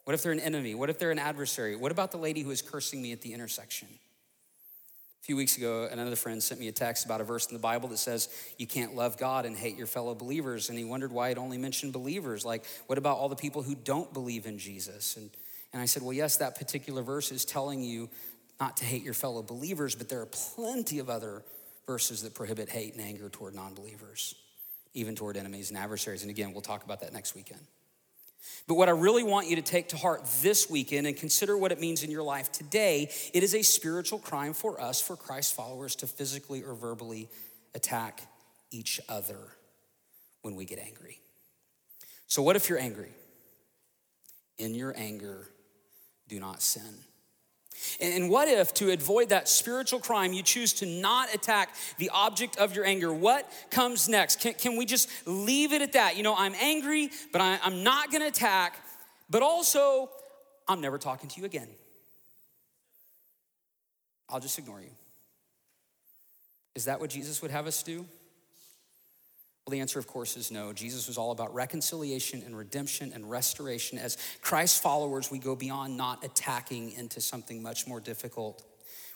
What 0.04 0.14
if 0.14 0.22
they're 0.22 0.30
an 0.30 0.38
enemy? 0.38 0.76
What 0.76 0.90
if 0.90 1.00
they're 1.00 1.10
an 1.10 1.18
adversary? 1.18 1.74
What 1.74 1.90
about 1.90 2.12
the 2.12 2.16
lady 2.16 2.42
who 2.42 2.52
is 2.52 2.62
cursing 2.62 3.02
me 3.02 3.10
at 3.10 3.20
the 3.20 3.32
intersection? 3.32 3.88
A 3.90 5.24
few 5.24 5.34
weeks 5.34 5.56
ago, 5.56 5.88
another 5.90 6.14
friend 6.14 6.40
sent 6.40 6.60
me 6.60 6.68
a 6.68 6.72
text 6.72 7.04
about 7.04 7.20
a 7.20 7.24
verse 7.24 7.46
in 7.46 7.54
the 7.54 7.60
Bible 7.60 7.88
that 7.88 7.96
says 7.96 8.28
you 8.58 8.66
can't 8.68 8.94
love 8.94 9.18
God 9.18 9.44
and 9.44 9.56
hate 9.56 9.76
your 9.76 9.88
fellow 9.88 10.14
believers. 10.14 10.68
And 10.68 10.78
he 10.78 10.84
wondered 10.84 11.10
why 11.10 11.30
it 11.30 11.36
only 11.36 11.58
mentioned 11.58 11.92
believers. 11.92 12.44
Like, 12.44 12.64
what 12.86 12.98
about 12.98 13.18
all 13.18 13.28
the 13.28 13.34
people 13.34 13.64
who 13.64 13.74
don't 13.74 14.12
believe 14.12 14.46
in 14.46 14.56
Jesus? 14.56 15.16
And, 15.16 15.30
and 15.72 15.82
I 15.82 15.86
said, 15.86 16.04
well, 16.04 16.12
yes, 16.12 16.36
that 16.36 16.54
particular 16.54 17.02
verse 17.02 17.32
is 17.32 17.44
telling 17.44 17.82
you 17.82 18.08
not 18.60 18.76
to 18.76 18.84
hate 18.84 19.02
your 19.02 19.14
fellow 19.14 19.42
believers, 19.42 19.96
but 19.96 20.08
there 20.08 20.20
are 20.20 20.26
plenty 20.26 21.00
of 21.00 21.10
other 21.10 21.42
verses 21.86 22.22
that 22.22 22.34
prohibit 22.34 22.68
hate 22.68 22.94
and 22.94 23.02
anger 23.02 23.28
toward 23.28 23.54
non 23.54 23.74
believers, 23.74 24.34
even 24.94 25.14
toward 25.14 25.36
enemies 25.36 25.70
and 25.70 25.78
adversaries. 25.78 26.22
And 26.22 26.30
again, 26.30 26.52
we'll 26.52 26.62
talk 26.62 26.84
about 26.84 27.00
that 27.00 27.12
next 27.12 27.34
weekend. 27.34 27.60
But 28.68 28.74
what 28.74 28.88
I 28.88 28.92
really 28.92 29.22
want 29.22 29.48
you 29.48 29.56
to 29.56 29.62
take 29.62 29.88
to 29.88 29.96
heart 29.96 30.24
this 30.42 30.68
weekend 30.70 31.06
and 31.06 31.16
consider 31.16 31.56
what 31.56 31.72
it 31.72 31.80
means 31.80 32.02
in 32.02 32.10
your 32.10 32.22
life 32.22 32.52
today, 32.52 33.10
it 33.32 33.42
is 33.42 33.54
a 33.54 33.62
spiritual 33.62 34.18
crime 34.18 34.52
for 34.52 34.80
us, 34.80 35.00
for 35.00 35.16
Christ 35.16 35.54
followers, 35.54 35.96
to 35.96 36.06
physically 36.06 36.62
or 36.62 36.74
verbally 36.74 37.28
attack 37.74 38.22
each 38.70 39.00
other 39.08 39.38
when 40.42 40.54
we 40.54 40.64
get 40.64 40.78
angry. 40.78 41.20
So, 42.26 42.42
what 42.42 42.56
if 42.56 42.68
you're 42.68 42.78
angry? 42.78 43.10
In 44.58 44.74
your 44.74 44.94
anger, 44.96 45.48
do 46.28 46.40
not 46.40 46.62
sin. 46.62 46.94
And 48.00 48.28
what 48.30 48.48
if, 48.48 48.74
to 48.74 48.92
avoid 48.92 49.30
that 49.30 49.48
spiritual 49.48 50.00
crime, 50.00 50.32
you 50.32 50.42
choose 50.42 50.72
to 50.74 50.86
not 50.86 51.34
attack 51.34 51.74
the 51.98 52.10
object 52.10 52.58
of 52.58 52.74
your 52.74 52.84
anger? 52.84 53.12
What 53.12 53.50
comes 53.70 54.08
next? 54.08 54.40
Can, 54.40 54.54
can 54.54 54.76
we 54.76 54.84
just 54.84 55.08
leave 55.26 55.72
it 55.72 55.82
at 55.82 55.92
that? 55.92 56.16
You 56.16 56.22
know, 56.22 56.34
I'm 56.36 56.54
angry, 56.60 57.10
but 57.32 57.40
I, 57.40 57.58
I'm 57.62 57.82
not 57.82 58.12
gonna 58.12 58.26
attack, 58.26 58.74
but 59.30 59.42
also, 59.42 60.10
I'm 60.68 60.80
never 60.80 60.98
talking 60.98 61.28
to 61.30 61.40
you 61.40 61.46
again. 61.46 61.68
I'll 64.28 64.40
just 64.40 64.58
ignore 64.58 64.80
you. 64.80 64.90
Is 66.74 66.86
that 66.86 67.00
what 67.00 67.10
Jesus 67.10 67.40
would 67.40 67.50
have 67.50 67.66
us 67.66 67.82
do? 67.82 68.04
Well, 69.66 69.72
the 69.72 69.80
answer, 69.80 69.98
of 69.98 70.06
course, 70.06 70.36
is 70.36 70.52
no. 70.52 70.72
Jesus 70.72 71.08
was 71.08 71.18
all 71.18 71.32
about 71.32 71.52
reconciliation 71.52 72.40
and 72.46 72.56
redemption 72.56 73.10
and 73.12 73.28
restoration. 73.28 73.98
As 73.98 74.16
Christ 74.40 74.80
followers, 74.80 75.28
we 75.28 75.40
go 75.40 75.56
beyond 75.56 75.96
not 75.96 76.24
attacking 76.24 76.92
into 76.92 77.20
something 77.20 77.60
much 77.60 77.84
more 77.84 77.98
difficult. 77.98 78.62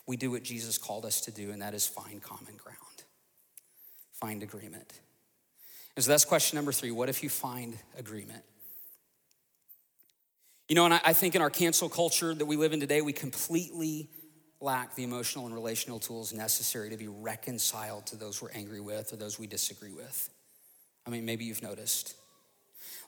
We 0.08 0.16
do 0.16 0.32
what 0.32 0.42
Jesus 0.42 0.76
called 0.76 1.04
us 1.04 1.20
to 1.20 1.30
do, 1.30 1.52
and 1.52 1.62
that 1.62 1.72
is 1.72 1.86
find 1.86 2.20
common 2.20 2.56
ground, 2.56 3.04
find 4.12 4.42
agreement. 4.42 5.00
And 5.94 6.04
so 6.04 6.10
that's 6.10 6.24
question 6.24 6.56
number 6.56 6.72
three 6.72 6.90
what 6.90 7.08
if 7.08 7.22
you 7.22 7.28
find 7.28 7.78
agreement? 7.96 8.42
You 10.68 10.74
know, 10.74 10.84
and 10.84 10.94
I, 10.94 11.12
think 11.12 11.36
in 11.36 11.42
our 11.42 11.50
cancel 11.50 11.88
culture 11.88 12.34
that 12.34 12.44
we 12.44 12.56
live 12.56 12.72
in 12.72 12.80
today, 12.80 13.02
we 13.02 13.12
completely 13.12 14.08
lack 14.60 14.96
the 14.96 15.04
emotional 15.04 15.46
and 15.46 15.54
relational 15.54 16.00
tools 16.00 16.32
necessary 16.32 16.90
to 16.90 16.96
be 16.96 17.08
reconciled 17.08 18.06
to 18.06 18.16
those 18.16 18.42
we're 18.42 18.50
angry 18.52 18.80
with 18.80 19.12
or 19.12 19.16
those 19.16 19.38
we 19.38 19.46
disagree 19.46 19.92
with. 19.92 20.28
I 21.06 21.10
mean, 21.10 21.24
maybe 21.24 21.44
you've 21.44 21.62
noticed. 21.62 22.14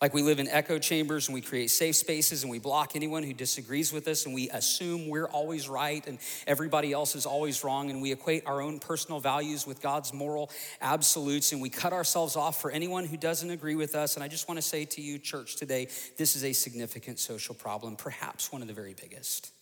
Like 0.02 0.14
we 0.14 0.22
live 0.22 0.40
in 0.40 0.48
echo 0.48 0.80
chambers 0.80 1.28
and 1.28 1.34
we 1.34 1.40
create 1.40 1.70
safe 1.70 1.94
spaces 1.94 2.42
and 2.42 2.50
we 2.50 2.58
block 2.58 2.96
anyone 2.96 3.22
who 3.22 3.32
disagrees 3.32 3.92
with 3.92 4.08
us 4.08 4.26
and 4.26 4.34
we 4.34 4.50
assume 4.50 5.08
we're 5.08 5.28
always 5.28 5.68
right 5.68 6.04
and 6.08 6.18
everybody 6.44 6.92
else 6.92 7.14
is 7.14 7.24
always 7.24 7.62
wrong 7.62 7.88
and 7.88 8.02
we 8.02 8.10
equate 8.10 8.42
our 8.44 8.60
own 8.60 8.80
personal 8.80 9.20
values 9.20 9.64
with 9.64 9.80
God's 9.80 10.12
moral 10.12 10.50
absolutes 10.80 11.52
and 11.52 11.62
we 11.62 11.70
cut 11.70 11.92
ourselves 11.92 12.34
off 12.34 12.60
for 12.60 12.72
anyone 12.72 13.04
who 13.04 13.16
doesn't 13.16 13.50
agree 13.50 13.76
with 13.76 13.94
us. 13.94 14.16
And 14.16 14.24
I 14.24 14.28
just 14.28 14.48
want 14.48 14.58
to 14.58 14.62
say 14.62 14.84
to 14.86 15.00
you, 15.00 15.20
church, 15.20 15.54
today, 15.54 15.86
this 16.18 16.34
is 16.34 16.42
a 16.42 16.52
significant 16.52 17.20
social 17.20 17.54
problem, 17.54 17.94
perhaps 17.94 18.50
one 18.50 18.60
of 18.60 18.66
the 18.66 18.74
very 18.74 18.94
biggest 19.00 19.52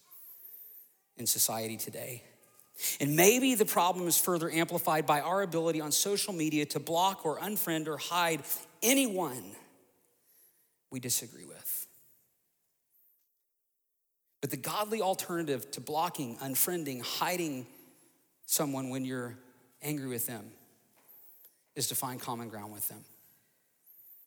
in 1.18 1.26
society 1.26 1.76
today. 1.76 2.24
And 3.00 3.16
maybe 3.16 3.54
the 3.54 3.64
problem 3.64 4.08
is 4.08 4.16
further 4.16 4.50
amplified 4.50 5.06
by 5.06 5.20
our 5.20 5.42
ability 5.42 5.80
on 5.80 5.92
social 5.92 6.32
media 6.32 6.66
to 6.66 6.80
block 6.80 7.24
or 7.26 7.38
unfriend 7.38 7.86
or 7.86 7.96
hide 7.96 8.42
anyone 8.82 9.42
we 10.90 11.00
disagree 11.00 11.44
with. 11.44 11.86
But 14.40 14.50
the 14.50 14.56
godly 14.56 15.02
alternative 15.02 15.70
to 15.72 15.80
blocking, 15.80 16.36
unfriending, 16.36 17.02
hiding 17.02 17.66
someone 18.46 18.88
when 18.88 19.04
you're 19.04 19.36
angry 19.82 20.08
with 20.08 20.26
them 20.26 20.44
is 21.76 21.88
to 21.88 21.94
find 21.94 22.20
common 22.20 22.48
ground 22.48 22.72
with 22.72 22.88
them, 22.88 23.04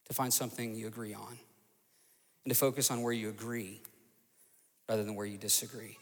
to 0.07 0.13
find 0.13 0.31
something 0.31 0.75
you 0.75 0.87
agree 0.87 1.13
on, 1.13 1.37
and 2.45 2.53
to 2.53 2.55
focus 2.55 2.91
on 2.91 3.01
where 3.01 3.13
you 3.13 3.29
agree 3.29 3.81
rather 4.87 5.03
than 5.03 5.15
where 5.15 5.25
you 5.25 5.37
disagree. 5.37 5.97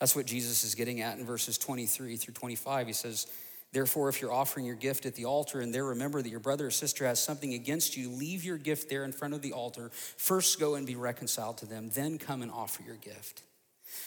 That's 0.00 0.14
what 0.14 0.26
Jesus 0.26 0.64
is 0.64 0.74
getting 0.74 1.00
at 1.00 1.18
in 1.18 1.26
verses 1.26 1.58
23 1.58 2.16
through 2.16 2.34
25. 2.34 2.86
He 2.86 2.92
says, 2.92 3.26
Therefore, 3.72 4.08
if 4.08 4.22
you're 4.22 4.32
offering 4.32 4.64
your 4.64 4.76
gift 4.76 5.04
at 5.04 5.14
the 5.14 5.26
altar 5.26 5.60
and 5.60 5.74
there 5.74 5.84
remember 5.84 6.22
that 6.22 6.28
your 6.28 6.40
brother 6.40 6.68
or 6.68 6.70
sister 6.70 7.04
has 7.04 7.22
something 7.22 7.52
against 7.52 7.96
you, 7.96 8.10
leave 8.10 8.42
your 8.42 8.56
gift 8.56 8.88
there 8.88 9.04
in 9.04 9.12
front 9.12 9.34
of 9.34 9.42
the 9.42 9.52
altar. 9.52 9.90
First 10.16 10.58
go 10.58 10.74
and 10.74 10.86
be 10.86 10.96
reconciled 10.96 11.58
to 11.58 11.66
them, 11.66 11.90
then 11.90 12.16
come 12.16 12.40
and 12.40 12.50
offer 12.50 12.82
your 12.82 12.96
gift. 12.96 13.42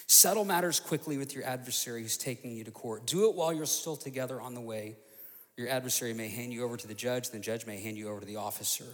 Settle 0.08 0.44
matters 0.44 0.80
quickly 0.80 1.16
with 1.16 1.34
your 1.34 1.44
adversary 1.44 2.02
who's 2.02 2.16
taking 2.16 2.56
you 2.56 2.64
to 2.64 2.70
court. 2.70 3.06
Do 3.06 3.28
it 3.28 3.36
while 3.36 3.52
you're 3.52 3.66
still 3.66 3.96
together 3.96 4.40
on 4.40 4.54
the 4.54 4.60
way. 4.60 4.96
Your 5.56 5.68
adversary 5.68 6.12
may 6.12 6.28
hand 6.28 6.52
you 6.52 6.64
over 6.64 6.76
to 6.76 6.88
the 6.88 6.94
judge, 6.94 7.30
the 7.30 7.38
judge 7.38 7.66
may 7.66 7.80
hand 7.80 7.96
you 7.96 8.08
over 8.08 8.20
to 8.20 8.26
the 8.26 8.36
officer, 8.36 8.86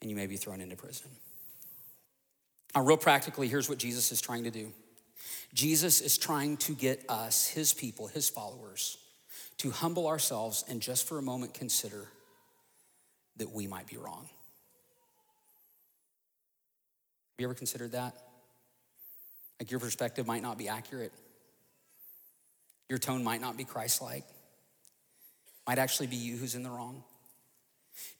and 0.00 0.10
you 0.10 0.16
may 0.16 0.26
be 0.26 0.36
thrown 0.36 0.60
into 0.60 0.76
prison. 0.76 1.10
Now, 2.74 2.82
real 2.82 2.96
practically, 2.96 3.46
here's 3.46 3.68
what 3.68 3.78
Jesus 3.78 4.12
is 4.12 4.20
trying 4.20 4.44
to 4.44 4.50
do. 4.50 4.72
Jesus 5.52 6.00
is 6.00 6.16
trying 6.18 6.56
to 6.58 6.74
get 6.74 7.04
us, 7.08 7.48
his 7.48 7.72
people, 7.72 8.06
his 8.06 8.28
followers, 8.28 8.98
to 9.58 9.70
humble 9.70 10.06
ourselves 10.06 10.64
and 10.68 10.80
just 10.80 11.06
for 11.08 11.18
a 11.18 11.22
moment 11.22 11.54
consider 11.54 12.06
that 13.36 13.50
we 13.50 13.66
might 13.66 13.86
be 13.86 13.96
wrong. 13.96 14.28
Have 17.32 17.38
you 17.38 17.46
ever 17.46 17.54
considered 17.54 17.92
that? 17.92 18.14
Like 19.58 19.70
your 19.70 19.80
perspective 19.80 20.26
might 20.26 20.42
not 20.42 20.56
be 20.58 20.68
accurate. 20.68 21.12
Your 22.88 22.98
tone 22.98 23.22
might 23.22 23.40
not 23.40 23.56
be 23.56 23.64
Christ 23.64 24.02
like. 24.02 24.24
Might 25.66 25.78
actually 25.78 26.08
be 26.08 26.16
you 26.16 26.36
who's 26.36 26.54
in 26.54 26.62
the 26.62 26.70
wrong. 26.70 27.02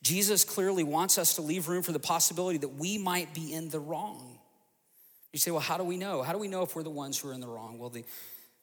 Jesus 0.01 0.43
clearly 0.43 0.83
wants 0.83 1.17
us 1.17 1.35
to 1.35 1.41
leave 1.41 1.67
room 1.67 1.83
for 1.83 1.91
the 1.91 1.99
possibility 1.99 2.57
that 2.59 2.75
we 2.75 2.97
might 2.97 3.33
be 3.33 3.53
in 3.53 3.69
the 3.69 3.79
wrong. 3.79 4.37
You 5.31 5.39
say, 5.39 5.51
well, 5.51 5.61
how 5.61 5.77
do 5.77 5.83
we 5.83 5.97
know? 5.97 6.21
How 6.21 6.33
do 6.33 6.39
we 6.39 6.47
know 6.47 6.63
if 6.63 6.75
we're 6.75 6.83
the 6.83 6.89
ones 6.89 7.17
who 7.17 7.29
are 7.29 7.33
in 7.33 7.39
the 7.39 7.47
wrong? 7.47 7.79
Well, 7.79 7.89
the, 7.89 8.03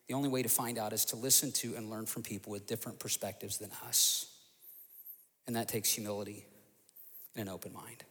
the 0.07 0.15
only 0.15 0.29
way 0.29 0.43
to 0.43 0.49
find 0.49 0.79
out 0.79 0.93
is 0.93 1.07
to 1.07 1.17
listen 1.17 1.53
to 1.53 1.75
and 1.77 1.91
learn 1.91 2.07
from 2.07 2.23
people 2.23 2.53
with 2.53 2.67
different 2.67 2.99
perspectives 2.99 3.59
than 3.59 3.71
us. 3.87 4.27
And 5.47 5.57
that 5.57 5.69
takes 5.69 5.91
humility 5.91 6.45
and 7.35 7.49
an 7.49 7.55
open 7.55 7.73
mind. 7.73 8.05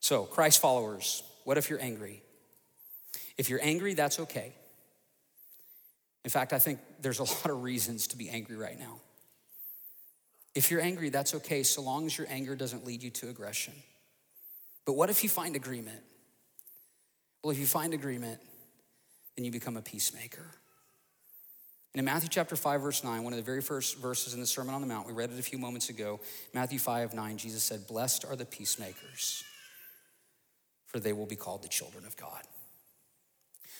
So, 0.00 0.24
Christ 0.24 0.60
followers, 0.60 1.22
what 1.44 1.58
if 1.58 1.70
you're 1.70 1.80
angry? 1.80 2.22
If 3.36 3.50
you're 3.50 3.62
angry, 3.62 3.94
that's 3.94 4.18
okay. 4.20 4.52
In 6.24 6.30
fact, 6.30 6.52
I 6.52 6.58
think 6.58 6.80
there's 7.00 7.20
a 7.20 7.24
lot 7.24 7.50
of 7.50 7.62
reasons 7.62 8.08
to 8.08 8.16
be 8.16 8.28
angry 8.28 8.56
right 8.56 8.78
now. 8.78 9.00
If 10.54 10.70
you're 10.70 10.80
angry, 10.80 11.10
that's 11.10 11.34
okay, 11.36 11.62
so 11.62 11.82
long 11.82 12.06
as 12.06 12.18
your 12.18 12.26
anger 12.28 12.56
doesn't 12.56 12.84
lead 12.84 13.02
you 13.02 13.10
to 13.10 13.28
aggression. 13.28 13.74
But 14.84 14.94
what 14.94 15.08
if 15.08 15.22
you 15.22 15.28
find 15.28 15.54
agreement? 15.54 16.00
Well, 17.48 17.54
if 17.54 17.60
you 17.60 17.66
find 17.66 17.94
agreement, 17.94 18.42
then 19.34 19.46
you 19.46 19.50
become 19.50 19.78
a 19.78 19.80
peacemaker. 19.80 20.44
And 21.94 21.98
in 21.98 22.04
Matthew 22.04 22.28
chapter 22.28 22.56
5, 22.56 22.82
verse 22.82 23.02
9, 23.02 23.24
one 23.24 23.32
of 23.32 23.38
the 23.38 23.42
very 23.42 23.62
first 23.62 23.96
verses 23.96 24.34
in 24.34 24.40
the 24.40 24.46
Sermon 24.46 24.74
on 24.74 24.82
the 24.82 24.86
Mount, 24.86 25.06
we 25.06 25.14
read 25.14 25.32
it 25.32 25.38
a 25.38 25.42
few 25.42 25.56
moments 25.56 25.88
ago. 25.88 26.20
Matthew 26.52 26.78
5, 26.78 27.14
9, 27.14 27.38
Jesus 27.38 27.62
said, 27.62 27.86
Blessed 27.86 28.26
are 28.26 28.36
the 28.36 28.44
peacemakers, 28.44 29.44
for 30.88 31.00
they 31.00 31.14
will 31.14 31.24
be 31.24 31.36
called 31.36 31.62
the 31.62 31.68
children 31.68 32.04
of 32.04 32.18
God. 32.18 32.42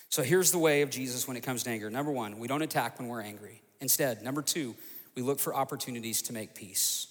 So 0.08 0.22
here's 0.22 0.50
the 0.50 0.58
way 0.58 0.80
of 0.80 0.88
Jesus 0.88 1.28
when 1.28 1.36
it 1.36 1.42
comes 1.42 1.62
to 1.64 1.68
anger. 1.68 1.90
Number 1.90 2.10
one, 2.10 2.38
we 2.38 2.48
don't 2.48 2.62
attack 2.62 2.98
when 2.98 3.08
we're 3.08 3.20
angry. 3.20 3.60
Instead, 3.82 4.22
number 4.22 4.40
two, 4.40 4.76
we 5.14 5.20
look 5.20 5.40
for 5.40 5.54
opportunities 5.54 6.22
to 6.22 6.32
make 6.32 6.54
peace. 6.54 7.06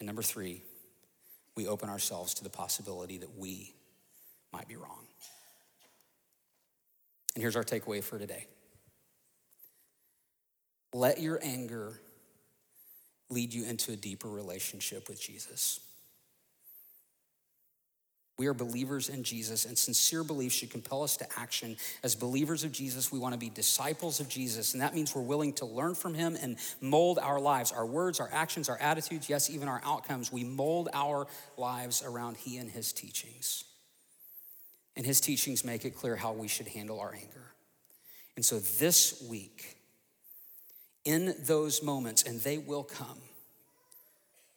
And 0.00 0.08
number 0.08 0.22
three, 0.22 0.64
we 1.54 1.68
open 1.68 1.88
ourselves 1.88 2.34
to 2.34 2.42
the 2.42 2.50
possibility 2.50 3.18
that 3.18 3.38
we 3.38 3.74
might 4.52 4.66
be 4.66 4.74
wrong. 4.74 5.06
And 7.34 7.42
here's 7.42 7.56
our 7.56 7.64
takeaway 7.64 8.02
for 8.02 8.18
today 8.18 8.46
let 10.94 11.20
your 11.20 11.38
anger 11.42 11.98
lead 13.30 13.54
you 13.54 13.64
into 13.64 13.92
a 13.92 13.96
deeper 13.96 14.28
relationship 14.28 15.08
with 15.08 15.20
Jesus. 15.20 15.80
We 18.38 18.46
are 18.46 18.54
believers 18.54 19.08
in 19.08 19.22
Jesus, 19.22 19.66
and 19.66 19.78
sincere 19.78 20.24
belief 20.24 20.52
should 20.52 20.70
compel 20.70 21.02
us 21.02 21.16
to 21.18 21.26
action. 21.38 21.76
As 22.02 22.14
believers 22.14 22.64
of 22.64 22.72
Jesus, 22.72 23.12
we 23.12 23.18
want 23.18 23.34
to 23.34 23.38
be 23.38 23.50
disciples 23.50 24.20
of 24.20 24.28
Jesus, 24.28 24.72
and 24.72 24.82
that 24.82 24.94
means 24.94 25.14
we're 25.14 25.22
willing 25.22 25.52
to 25.54 25.66
learn 25.66 25.94
from 25.94 26.12
him 26.14 26.36
and 26.40 26.56
mold 26.80 27.18
our 27.18 27.38
lives, 27.38 27.72
our 27.72 27.86
words, 27.86 28.20
our 28.20 28.30
actions, 28.32 28.68
our 28.68 28.78
attitudes, 28.78 29.28
yes, 29.28 29.48
even 29.48 29.68
our 29.68 29.80
outcomes. 29.84 30.32
We 30.32 30.44
mold 30.44 30.88
our 30.92 31.26
lives 31.56 32.02
around 32.04 32.36
he 32.36 32.56
and 32.56 32.70
his 32.70 32.92
teachings. 32.92 33.64
And 34.96 35.06
his 35.06 35.20
teachings 35.20 35.64
make 35.64 35.84
it 35.84 35.96
clear 35.96 36.16
how 36.16 36.32
we 36.32 36.48
should 36.48 36.68
handle 36.68 37.00
our 37.00 37.14
anger. 37.14 37.52
And 38.36 38.44
so 38.44 38.58
this 38.58 39.22
week, 39.28 39.76
in 41.04 41.34
those 41.40 41.82
moments, 41.82 42.22
and 42.22 42.40
they 42.40 42.58
will 42.58 42.84
come, 42.84 43.18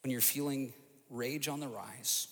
when 0.03 0.11
you're 0.11 0.21
feeling 0.21 0.73
rage 1.09 1.47
on 1.47 1.59
the 1.59 1.67
rise, 1.67 2.27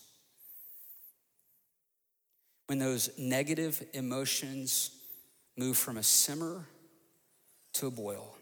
when 2.67 2.79
those 2.79 3.09
negative 3.17 3.83
emotions 3.93 4.91
move 5.57 5.77
from 5.77 5.97
a 5.97 6.03
simmer 6.03 6.65
to 7.73 7.87
a 7.87 7.91
boil, 7.91 8.35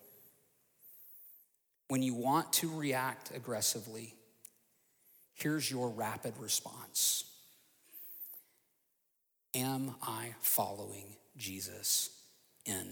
when 1.88 2.02
you 2.02 2.14
want 2.14 2.54
to 2.54 2.74
react 2.74 3.32
aggressively, 3.36 4.14
here's 5.34 5.70
your 5.70 5.90
rapid 5.90 6.34
response 6.38 7.31
Am 9.54 9.96
I 10.02 10.34
following 10.42 11.06
Jesus 11.38 12.10
in 12.66 12.88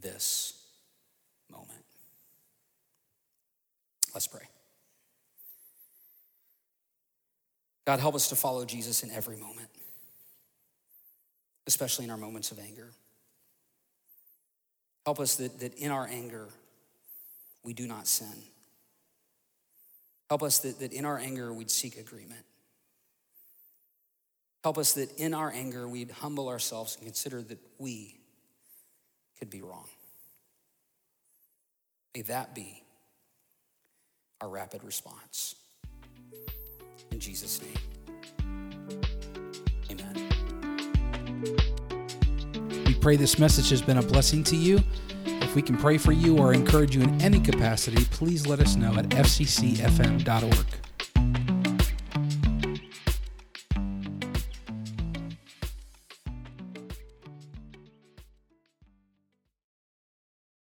this 0.00 0.62
moment? 1.50 1.84
Let's 4.14 4.26
pray. 4.26 4.48
God, 7.84 8.00
help 8.00 8.14
us 8.14 8.28
to 8.28 8.36
follow 8.36 8.64
Jesus 8.64 9.02
in 9.02 9.10
every 9.10 9.36
moment 9.36 9.68
especially 11.66 12.04
in 12.04 12.10
our 12.10 12.16
moments 12.16 12.50
of 12.50 12.58
anger. 12.58 12.90
Help 15.04 15.20
us 15.20 15.36
that, 15.36 15.58
that 15.60 15.74
in 15.74 15.90
our 15.90 16.06
anger, 16.06 16.48
we 17.62 17.72
do 17.72 17.86
not 17.86 18.06
sin. 18.06 18.42
Help 20.28 20.42
us 20.42 20.60
that, 20.60 20.78
that 20.80 20.92
in 20.92 21.04
our 21.04 21.18
anger, 21.18 21.52
we'd 21.52 21.70
seek 21.70 21.98
agreement. 21.98 22.44
Help 24.62 24.78
us 24.78 24.92
that 24.92 25.18
in 25.18 25.34
our 25.34 25.50
anger, 25.50 25.88
we'd 25.88 26.10
humble 26.10 26.48
ourselves 26.48 26.96
and 26.96 27.04
consider 27.04 27.42
that 27.42 27.58
we 27.78 28.20
could 29.38 29.50
be 29.50 29.60
wrong. 29.60 29.88
May 32.14 32.22
that 32.22 32.54
be 32.54 32.82
our 34.40 34.48
rapid 34.48 34.84
response. 34.84 35.56
In 37.10 37.18
Jesus' 37.18 37.60
name. 37.60 37.76
Amen. 39.90 40.28
We 42.86 42.94
pray 42.94 43.16
this 43.16 43.38
message 43.38 43.70
has 43.70 43.82
been 43.82 43.98
a 43.98 44.02
blessing 44.02 44.44
to 44.44 44.56
you. 44.56 44.78
If 45.24 45.56
we 45.56 45.62
can 45.62 45.76
pray 45.76 45.98
for 45.98 46.12
you 46.12 46.38
or 46.38 46.54
encourage 46.54 46.94
you 46.94 47.02
in 47.02 47.20
any 47.20 47.40
capacity, 47.40 48.04
please 48.06 48.46
let 48.46 48.60
us 48.60 48.76
know 48.76 48.94
at 48.94 49.08
fccfm.org. 49.08 50.81